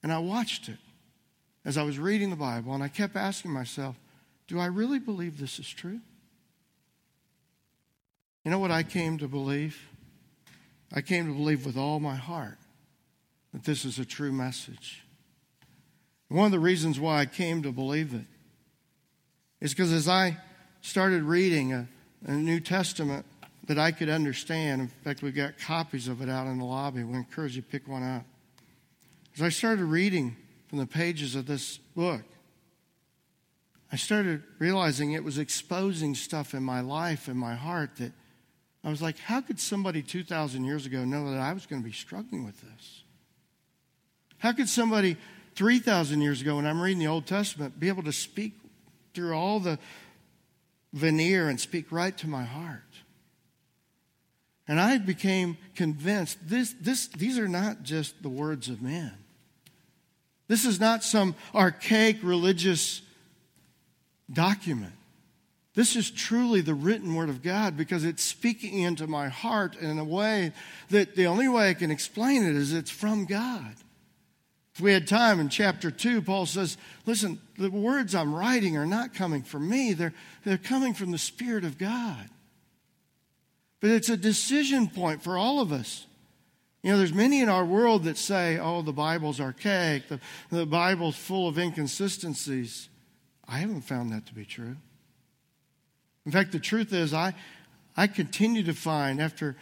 And 0.02 0.12
I 0.12 0.20
watched 0.20 0.68
it 0.68 0.78
as 1.64 1.76
I 1.76 1.82
was 1.82 1.98
reading 1.98 2.30
the 2.30 2.36
Bible, 2.36 2.72
and 2.72 2.82
I 2.82 2.88
kept 2.88 3.14
asking 3.14 3.50
myself, 3.50 3.96
do 4.46 4.58
I 4.58 4.66
really 4.66 5.00
believe 5.00 5.38
this 5.38 5.58
is 5.58 5.68
true? 5.68 6.00
You 8.44 8.50
know 8.50 8.58
what 8.58 8.70
I 8.70 8.84
came 8.84 9.18
to 9.18 9.28
believe? 9.28 9.87
I 10.92 11.00
came 11.00 11.26
to 11.26 11.32
believe 11.32 11.66
with 11.66 11.76
all 11.76 12.00
my 12.00 12.16
heart 12.16 12.58
that 13.52 13.64
this 13.64 13.84
is 13.84 13.98
a 13.98 14.04
true 14.04 14.32
message. 14.32 15.04
one 16.28 16.46
of 16.46 16.52
the 16.52 16.58
reasons 16.58 17.00
why 17.00 17.20
I 17.20 17.26
came 17.26 17.62
to 17.62 17.72
believe 17.72 18.14
it 18.14 18.26
is 19.60 19.72
because 19.72 19.92
as 19.92 20.08
I 20.08 20.38
started 20.80 21.22
reading 21.22 21.72
a, 21.72 21.88
a, 22.24 22.32
New 22.32 22.60
Testament 22.60 23.26
that 23.66 23.78
I 23.78 23.90
could 23.90 24.08
understand, 24.08 24.82
in 24.82 24.88
fact, 24.88 25.22
we've 25.22 25.34
got 25.34 25.58
copies 25.58 26.08
of 26.08 26.22
it 26.22 26.28
out 26.28 26.46
in 26.46 26.58
the 26.58 26.64
lobby. 26.64 27.02
We 27.02 27.16
encourage 27.16 27.56
you 27.56 27.62
to 27.62 27.68
pick 27.68 27.88
one 27.88 28.02
up. 28.02 28.24
As 29.34 29.42
I 29.42 29.48
started 29.48 29.84
reading 29.84 30.36
from 30.68 30.78
the 30.78 30.86
pages 30.86 31.34
of 31.34 31.46
this 31.46 31.78
book, 31.78 32.22
I 33.90 33.96
started 33.96 34.42
realizing 34.58 35.12
it 35.12 35.24
was 35.24 35.38
exposing 35.38 36.14
stuff 36.14 36.54
in 36.54 36.62
my 36.62 36.80
life 36.80 37.26
and 37.28 37.38
my 37.38 37.54
heart 37.54 37.96
that 37.96 38.12
I 38.84 38.90
was 38.90 39.02
like, 39.02 39.18
how 39.18 39.40
could 39.40 39.58
somebody 39.58 40.02
2,000 40.02 40.64
years 40.64 40.86
ago 40.86 41.04
know 41.04 41.30
that 41.32 41.40
I 41.40 41.52
was 41.52 41.66
going 41.66 41.82
to 41.82 41.86
be 41.86 41.92
struggling 41.92 42.44
with 42.44 42.60
this? 42.60 43.02
How 44.38 44.52
could 44.52 44.68
somebody 44.68 45.16
3,000 45.56 46.20
years 46.20 46.40
ago, 46.40 46.56
when 46.56 46.66
I'm 46.66 46.80
reading 46.80 47.00
the 47.00 47.08
Old 47.08 47.26
Testament, 47.26 47.78
be 47.80 47.88
able 47.88 48.04
to 48.04 48.12
speak 48.12 48.52
through 49.14 49.34
all 49.34 49.58
the 49.58 49.78
veneer 50.92 51.48
and 51.48 51.60
speak 51.60 51.90
right 51.90 52.16
to 52.18 52.28
my 52.28 52.44
heart? 52.44 52.82
And 54.68 54.78
I 54.78 54.98
became 54.98 55.56
convinced 55.74 56.38
this, 56.46 56.74
this, 56.80 57.08
these 57.08 57.38
are 57.38 57.48
not 57.48 57.82
just 57.82 58.22
the 58.22 58.28
words 58.28 58.68
of 58.68 58.82
men. 58.82 59.12
This 60.46 60.64
is 60.64 60.78
not 60.78 61.02
some 61.02 61.34
archaic 61.54 62.18
religious 62.22 63.02
document. 64.32 64.92
This 65.78 65.94
is 65.94 66.10
truly 66.10 66.60
the 66.60 66.74
written 66.74 67.14
word 67.14 67.28
of 67.28 67.40
God 67.40 67.76
because 67.76 68.04
it's 68.04 68.24
speaking 68.24 68.80
into 68.80 69.06
my 69.06 69.28
heart 69.28 69.76
in 69.76 70.00
a 70.00 70.04
way 70.04 70.52
that 70.90 71.14
the 71.14 71.28
only 71.28 71.46
way 71.46 71.70
I 71.70 71.74
can 71.74 71.92
explain 71.92 72.42
it 72.42 72.56
is 72.56 72.72
it's 72.72 72.90
from 72.90 73.26
God. 73.26 73.76
If 74.74 74.80
we 74.80 74.92
had 74.92 75.06
time 75.06 75.38
in 75.38 75.48
chapter 75.48 75.92
2, 75.92 76.22
Paul 76.22 76.46
says, 76.46 76.78
Listen, 77.06 77.40
the 77.58 77.70
words 77.70 78.16
I'm 78.16 78.34
writing 78.34 78.76
are 78.76 78.86
not 78.86 79.14
coming 79.14 79.44
from 79.44 79.68
me, 79.68 79.92
they're, 79.92 80.14
they're 80.42 80.58
coming 80.58 80.94
from 80.94 81.12
the 81.12 81.16
Spirit 81.16 81.62
of 81.62 81.78
God. 81.78 82.28
But 83.78 83.90
it's 83.90 84.08
a 84.08 84.16
decision 84.16 84.88
point 84.88 85.22
for 85.22 85.38
all 85.38 85.60
of 85.60 85.70
us. 85.70 86.08
You 86.82 86.90
know, 86.90 86.98
there's 86.98 87.14
many 87.14 87.40
in 87.40 87.48
our 87.48 87.64
world 87.64 88.02
that 88.02 88.18
say, 88.18 88.58
oh, 88.58 88.82
the 88.82 88.92
Bible's 88.92 89.40
archaic, 89.40 90.08
the, 90.08 90.18
the 90.50 90.66
Bible's 90.66 91.14
full 91.14 91.46
of 91.46 91.56
inconsistencies. 91.56 92.88
I 93.46 93.58
haven't 93.58 93.82
found 93.82 94.12
that 94.12 94.26
to 94.26 94.34
be 94.34 94.44
true. 94.44 94.74
In 96.28 96.32
fact, 96.32 96.52
the 96.52 96.58
truth 96.58 96.92
is, 96.92 97.14
I, 97.14 97.32
I 97.96 98.06
continue 98.06 98.62
to 98.64 98.74
find, 98.74 99.18
after, 99.18 99.56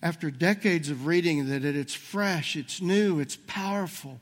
after 0.00 0.30
decades 0.30 0.88
of 0.88 1.04
reading, 1.04 1.48
that 1.48 1.64
it's 1.64 1.94
fresh, 1.94 2.54
it's 2.54 2.80
new, 2.80 3.18
it's 3.18 3.34
powerful. 3.48 4.20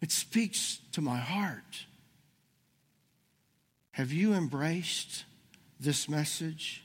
It 0.00 0.10
speaks 0.10 0.78
to 0.92 1.02
my 1.02 1.18
heart. 1.18 1.84
Have 3.90 4.10
you 4.10 4.32
embraced 4.32 5.26
this 5.78 6.08
message? 6.08 6.82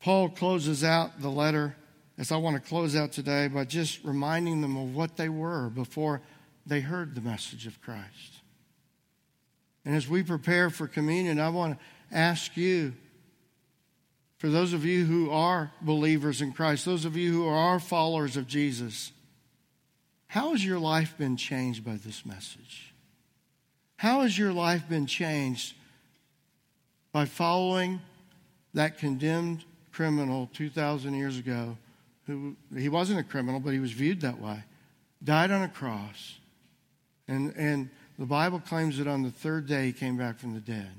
Paul 0.00 0.30
closes 0.30 0.82
out 0.82 1.20
the 1.20 1.28
letter, 1.28 1.76
as 2.16 2.32
I 2.32 2.38
want 2.38 2.56
to 2.56 2.66
close 2.66 2.96
out 2.96 3.12
today, 3.12 3.48
by 3.48 3.66
just 3.66 4.02
reminding 4.02 4.62
them 4.62 4.78
of 4.78 4.96
what 4.96 5.18
they 5.18 5.28
were 5.28 5.68
before 5.68 6.22
they 6.64 6.80
heard 6.80 7.14
the 7.14 7.20
message 7.20 7.66
of 7.66 7.82
Christ. 7.82 8.40
And 9.84 9.94
as 9.94 10.08
we 10.08 10.22
prepare 10.22 10.70
for 10.70 10.86
communion, 10.86 11.38
I 11.38 11.50
want 11.50 11.78
to 11.78 11.84
ask 12.12 12.56
you, 12.56 12.94
for 14.38 14.48
those 14.48 14.72
of 14.72 14.84
you 14.84 15.04
who 15.04 15.30
are 15.30 15.72
believers 15.80 16.40
in 16.40 16.52
Christ, 16.52 16.84
those 16.84 17.04
of 17.04 17.16
you 17.16 17.32
who 17.32 17.48
are 17.48 17.80
followers 17.80 18.36
of 18.36 18.46
Jesus, 18.46 19.12
how 20.28 20.52
has 20.52 20.64
your 20.64 20.78
life 20.78 21.16
been 21.18 21.36
changed 21.36 21.84
by 21.84 21.96
this 21.96 22.24
message? 22.24 22.92
How 23.96 24.20
has 24.20 24.38
your 24.38 24.52
life 24.52 24.88
been 24.88 25.06
changed 25.06 25.74
by 27.10 27.24
following 27.24 28.00
that 28.74 28.98
condemned 28.98 29.64
criminal 29.90 30.48
2,000 30.54 31.14
years 31.14 31.38
ago 31.38 31.76
who 32.26 32.54
he 32.76 32.88
wasn't 32.88 33.18
a 33.18 33.24
criminal, 33.24 33.58
but 33.58 33.72
he 33.72 33.80
was 33.80 33.90
viewed 33.90 34.20
that 34.20 34.38
way, 34.38 34.62
died 35.24 35.50
on 35.50 35.62
a 35.62 35.68
cross, 35.68 36.38
and, 37.26 37.54
and 37.56 37.88
the 38.18 38.26
Bible 38.26 38.60
claims 38.60 38.98
that 38.98 39.06
on 39.06 39.22
the 39.22 39.30
third 39.30 39.66
day 39.66 39.86
he 39.86 39.92
came 39.92 40.16
back 40.16 40.38
from 40.38 40.54
the 40.54 40.60
dead. 40.60 40.90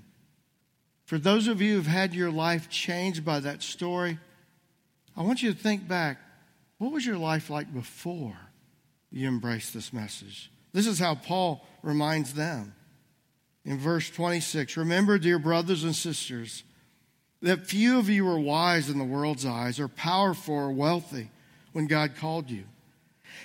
For 1.10 1.18
those 1.18 1.48
of 1.48 1.60
you 1.60 1.74
who've 1.74 1.88
had 1.88 2.14
your 2.14 2.30
life 2.30 2.70
changed 2.70 3.26
by 3.26 3.40
that 3.40 3.64
story, 3.64 4.20
I 5.18 5.24
want 5.24 5.42
you 5.42 5.52
to 5.52 5.58
think 5.58 5.88
back 5.88 6.20
what 6.78 6.92
was 6.92 7.04
your 7.04 7.18
life 7.18 7.50
like 7.50 7.74
before? 7.74 8.38
you 9.12 9.28
embraced 9.28 9.74
this 9.74 9.92
message. 9.92 10.52
This 10.72 10.86
is 10.86 11.00
how 11.00 11.16
Paul 11.16 11.66
reminds 11.82 12.36
them. 12.36 12.76
In 13.66 13.80
verse 13.80 14.08
26, 14.12 14.78
remember, 14.78 15.18
dear 15.18 15.40
brothers 15.40 15.84
and 15.84 15.96
sisters, 15.96 16.62
that 17.42 17.66
few 17.66 17.98
of 17.98 18.08
you 18.08 18.24
were 18.24 18.40
wise 18.40 18.88
in 18.88 19.00
the 19.00 19.04
world's 19.04 19.48
eyes 19.48 19.80
or 19.80 19.88
powerful 19.88 20.54
or 20.54 20.72
wealthy 20.72 21.32
when 21.74 21.88
God 21.88 22.18
called 22.18 22.52
you. 22.52 22.66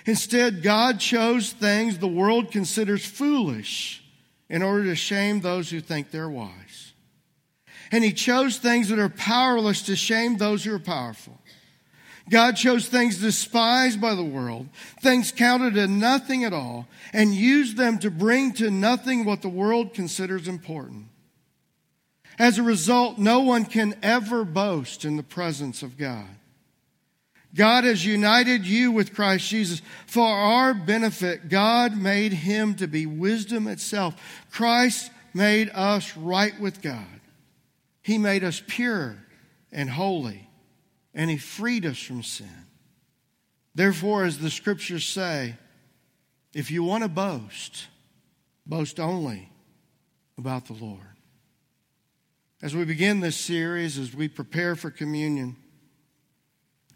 Instead, 0.05 0.61
God 0.61 0.99
chose 0.99 1.51
things 1.51 1.97
the 1.97 2.07
world 2.07 2.51
considers 2.51 3.03
foolish 3.03 4.03
in 4.51 4.61
order 4.61 4.83
to 4.83 4.95
shame 4.95 5.41
those 5.41 5.71
who 5.71 5.81
think 5.81 6.11
they're 6.11 6.29
wise. 6.29 6.84
And 7.91 8.03
He 8.03 8.13
chose 8.13 8.57
things 8.57 8.89
that 8.89 8.99
are 8.99 9.09
powerless 9.09 9.83
to 9.83 9.95
shame 9.95 10.37
those 10.37 10.63
who 10.63 10.73
are 10.73 10.79
powerful. 10.79 11.39
God 12.29 12.53
chose 12.53 12.87
things 12.87 13.19
despised 13.19 14.01
by 14.01 14.15
the 14.15 14.23
world, 14.23 14.67
things 15.01 15.31
counted 15.31 15.77
as 15.77 15.89
nothing 15.89 16.43
at 16.43 16.53
all, 16.53 16.87
and 17.13 17.35
used 17.35 17.77
them 17.77 17.99
to 17.99 18.09
bring 18.09 18.53
to 18.53 18.71
nothing 18.71 19.25
what 19.25 19.43
the 19.43 19.49
world 19.49 19.93
considers 19.93 20.47
important. 20.47 21.05
As 22.39 22.57
a 22.57 22.63
result, 22.63 23.17
no 23.17 23.41
one 23.41 23.65
can 23.65 23.95
ever 24.01 24.43
boast 24.43 25.05
in 25.05 25.17
the 25.17 25.23
presence 25.23 25.83
of 25.83 25.97
God. 25.97 26.27
God 27.53 27.85
has 27.85 28.05
united 28.05 28.65
you 28.65 28.91
with 28.91 29.13
Christ 29.13 29.47
Jesus. 29.47 29.81
For 30.05 30.27
our 30.27 30.73
benefit, 30.73 31.47
God 31.47 31.95
made 31.95 32.33
him 32.33 32.75
to 32.75 32.87
be 32.87 33.05
wisdom 33.05 33.67
itself. 33.67 34.15
Christ 34.51 35.09
made 35.33 35.69
us 35.73 36.17
right 36.17 36.59
with 36.59 36.81
God. 36.81 37.14
He 38.05 38.19
made 38.19 38.43
us 38.43 38.61
pure 38.67 39.17
and 39.71 39.89
holy 39.89 40.47
and 41.15 41.27
he 41.27 41.37
freed 41.37 41.87
us 41.87 41.97
from 41.97 42.21
sin. 42.21 42.67
Therefore, 43.73 44.25
as 44.25 44.37
the 44.37 44.51
scriptures 44.51 45.03
say, 45.03 45.55
if 46.53 46.69
you 46.69 46.83
want 46.83 47.03
to 47.03 47.09
boast, 47.09 47.87
boast 48.63 48.99
only 48.99 49.49
about 50.37 50.67
the 50.67 50.73
Lord. 50.73 51.17
As 52.61 52.75
we 52.75 52.85
begin 52.85 53.21
this 53.21 53.37
series, 53.37 53.97
as 53.97 54.13
we 54.13 54.27
prepare 54.27 54.75
for 54.75 54.91
communion, 54.91 55.55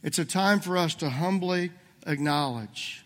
it's 0.03 0.19
a 0.19 0.25
time 0.25 0.59
for 0.59 0.77
us 0.77 0.93
to 0.93 1.09
humbly 1.09 1.71
acknowledge 2.05 3.03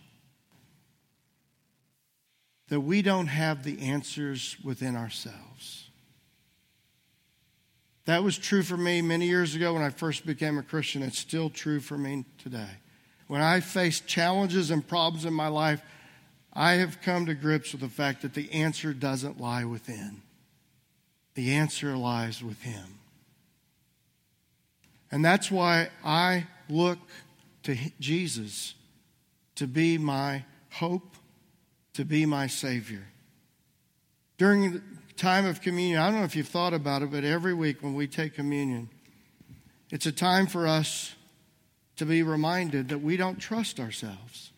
that 2.67 2.81
we 2.81 3.01
don't 3.01 3.27
have 3.27 3.63
the 3.63 3.79
answers 3.79 4.57
within 4.61 4.97
ourselves. 4.97 5.82
That 8.05 8.23
was 8.23 8.37
true 8.37 8.63
for 8.63 8.77
me 8.77 9.01
many 9.01 9.27
years 9.27 9.55
ago 9.55 9.73
when 9.73 9.83
I 9.83 9.89
first 9.89 10.25
became 10.25 10.57
a 10.57 10.63
Christian. 10.63 11.03
It's 11.03 11.19
still 11.19 11.49
true 11.49 11.79
for 11.79 11.97
me 11.97 12.25
today. 12.37 12.69
When 13.27 13.41
I 13.41 13.61
face 13.61 14.01
challenges 14.01 14.71
and 14.71 14.85
problems 14.85 15.25
in 15.25 15.33
my 15.33 15.47
life, 15.47 15.81
I 16.51 16.73
have 16.73 17.01
come 17.01 17.25
to 17.25 17.33
grips 17.33 17.71
with 17.71 17.81
the 17.81 17.89
fact 17.89 18.21
that 18.21 18.33
the 18.33 18.51
answer 18.51 18.93
doesn't 18.93 19.39
lie 19.39 19.63
within. 19.63 20.21
The 21.35 21.53
answer 21.53 21.95
lies 21.95 22.43
with 22.43 22.61
Him. 22.61 22.99
And 25.11 25.23
that's 25.23 25.49
why 25.49 25.89
I 26.03 26.47
look 26.69 26.99
to 27.63 27.77
Jesus 27.99 28.75
to 29.55 29.65
be 29.65 29.97
my 29.97 30.43
hope, 30.71 31.15
to 31.93 32.03
be 32.03 32.25
my 32.25 32.47
Savior. 32.47 33.05
During 34.37 34.81
time 35.23 35.45
of 35.45 35.61
communion, 35.61 36.01
I 36.01 36.09
don't 36.09 36.19
know 36.19 36.25
if 36.25 36.35
you've 36.35 36.49
thought 36.49 36.73
about 36.73 37.01
it, 37.01 37.09
but 37.09 37.23
every 37.23 37.53
week 37.53 37.81
when 37.81 37.93
we 37.93 38.07
take 38.07 38.33
communion, 38.33 38.89
it's 39.89 40.05
a 40.05 40.11
time 40.11 40.47
for 40.47 40.67
us 40.67 41.15
to 41.95 42.05
be 42.05 42.23
reminded 42.23 42.89
that 42.89 42.97
we 42.97 43.15
don't 43.15 43.39
trust 43.39 43.79
ourselves. 43.79 44.51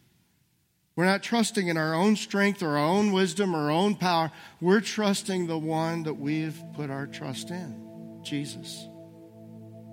We're 0.96 1.06
not 1.06 1.22
trusting 1.22 1.68
in 1.68 1.78
our 1.78 1.94
own 1.94 2.16
strength 2.16 2.64
or 2.64 2.70
our 2.70 2.84
own 2.84 3.12
wisdom 3.12 3.56
or 3.56 3.66
our 3.66 3.70
own 3.70 3.94
power. 3.94 4.32
We're 4.60 4.82
trusting 4.82 5.46
the 5.46 5.58
one 5.60 6.02
that 6.04 6.16
we've 6.16 6.60
put 6.74 6.90
our 6.90 7.06
trust 7.06 7.52
in 7.52 8.22
Jesus. 8.24 8.88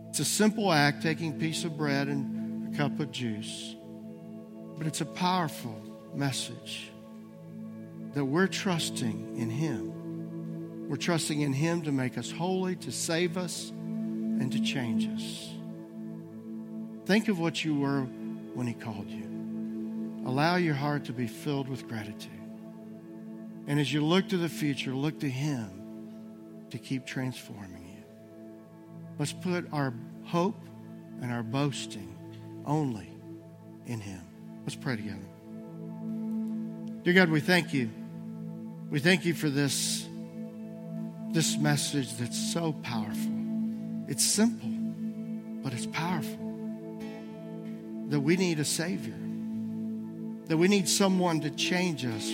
It's 0.08 0.20
a 0.20 0.24
simple 0.24 0.72
act, 0.72 1.02
taking 1.02 1.32
a 1.32 1.38
piece 1.38 1.64
of 1.64 1.76
bread 1.76 2.08
and 2.08 2.74
a 2.74 2.78
cup 2.78 2.98
of 2.98 3.12
juice. 3.12 3.76
But 4.78 4.86
it's 4.86 5.02
a 5.02 5.06
powerful 5.06 5.78
message 6.14 6.90
that 8.14 8.24
we're 8.24 8.46
trusting 8.46 9.36
in 9.36 9.50
Him. 9.50 10.01
We're 10.92 10.98
trusting 10.98 11.40
in 11.40 11.54
Him 11.54 11.80
to 11.84 11.90
make 11.90 12.18
us 12.18 12.30
holy, 12.30 12.76
to 12.76 12.92
save 12.92 13.38
us, 13.38 13.70
and 13.70 14.52
to 14.52 14.60
change 14.60 15.08
us. 15.08 15.48
Think 17.06 17.28
of 17.28 17.38
what 17.38 17.64
you 17.64 17.74
were 17.76 18.02
when 18.52 18.66
He 18.66 18.74
called 18.74 19.08
you. 19.08 20.22
Allow 20.26 20.56
your 20.56 20.74
heart 20.74 21.06
to 21.06 21.14
be 21.14 21.26
filled 21.26 21.66
with 21.66 21.88
gratitude. 21.88 22.30
And 23.66 23.80
as 23.80 23.90
you 23.90 24.04
look 24.04 24.28
to 24.28 24.36
the 24.36 24.50
future, 24.50 24.94
look 24.94 25.20
to 25.20 25.30
Him 25.30 25.70
to 26.68 26.76
keep 26.76 27.06
transforming 27.06 27.86
you. 27.86 28.04
Let's 29.18 29.32
put 29.32 29.72
our 29.72 29.94
hope 30.26 30.60
and 31.22 31.32
our 31.32 31.42
boasting 31.42 32.14
only 32.66 33.08
in 33.86 33.98
Him. 33.98 34.20
Let's 34.64 34.76
pray 34.76 34.96
together. 34.96 35.24
Dear 37.02 37.14
God, 37.14 37.30
we 37.30 37.40
thank 37.40 37.72
you. 37.72 37.88
We 38.90 39.00
thank 39.00 39.24
you 39.24 39.32
for 39.32 39.48
this, 39.48 40.06
this 41.32 41.56
message 41.56 42.16
that's 42.16 42.38
so 42.52 42.72
powerful. 42.82 43.32
It's 44.08 44.24
simple, 44.24 44.70
but 45.62 45.72
it's 45.72 45.86
powerful. 45.86 46.38
That 48.08 48.20
we 48.20 48.36
need 48.36 48.60
a 48.60 48.64
Savior 48.64 49.14
that 50.52 50.58
we 50.58 50.68
need 50.68 50.86
someone 50.86 51.40
to 51.40 51.48
change 51.48 52.04
us. 52.04 52.28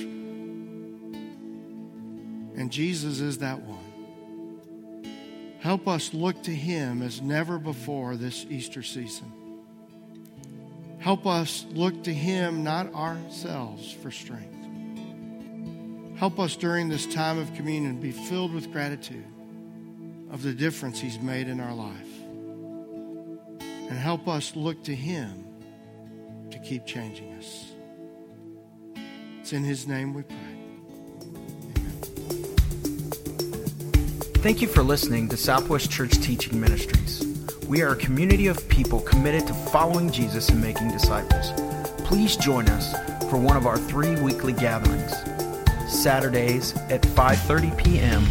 And 2.56 2.72
Jesus 2.72 3.20
is 3.20 3.38
that 3.38 3.62
one. 3.62 3.78
Help 5.60 5.86
us 5.86 6.12
look 6.12 6.42
to 6.42 6.52
Him 6.52 7.00
as 7.02 7.22
never 7.22 7.60
before 7.60 8.16
this 8.16 8.44
Easter 8.50 8.82
season. 8.82 9.32
Help 10.98 11.26
us 11.26 11.64
look 11.70 12.02
to 12.02 12.12
Him, 12.12 12.64
not 12.64 12.92
ourselves, 12.92 13.92
for 13.92 14.10
strength. 14.10 14.57
Help 16.18 16.40
us 16.40 16.56
during 16.56 16.88
this 16.88 17.06
time 17.06 17.38
of 17.38 17.54
communion 17.54 18.00
be 18.00 18.10
filled 18.10 18.52
with 18.52 18.72
gratitude 18.72 19.24
of 20.32 20.42
the 20.42 20.52
difference 20.52 20.98
He's 20.98 21.20
made 21.20 21.46
in 21.46 21.60
our 21.60 21.72
life. 21.72 22.08
And 23.60 23.92
help 23.92 24.26
us 24.26 24.56
look 24.56 24.82
to 24.82 24.94
Him 24.96 25.44
to 26.50 26.58
keep 26.58 26.84
changing 26.84 27.34
us. 27.34 27.70
It's 29.38 29.52
in 29.52 29.62
His 29.62 29.86
name 29.86 30.12
we 30.12 30.24
pray. 30.24 30.36
Amen. 31.22 32.00
Thank 34.42 34.60
you 34.60 34.66
for 34.66 34.82
listening 34.82 35.28
to 35.28 35.36
Southwest 35.36 35.88
Church 35.88 36.18
Teaching 36.20 36.60
Ministries. 36.60 37.24
We 37.68 37.80
are 37.82 37.92
a 37.92 37.96
community 37.96 38.48
of 38.48 38.68
people 38.68 39.00
committed 39.02 39.46
to 39.46 39.54
following 39.54 40.10
Jesus 40.10 40.48
and 40.48 40.60
making 40.60 40.90
disciples. 40.90 41.52
Please 41.98 42.36
join 42.36 42.68
us 42.70 42.92
for 43.30 43.36
one 43.36 43.56
of 43.56 43.68
our 43.68 43.78
three 43.78 44.16
weekly 44.16 44.52
gatherings. 44.52 45.27
Saturdays 45.88 46.74
at 46.90 47.02
5:30 47.02 47.76
p.m., 47.76 48.24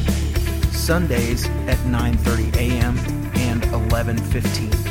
Sundays 0.72 1.46
at 1.68 1.78
9:30 1.80 2.56
a.m. 2.56 2.98
and 3.36 3.64
11:15 3.64 4.87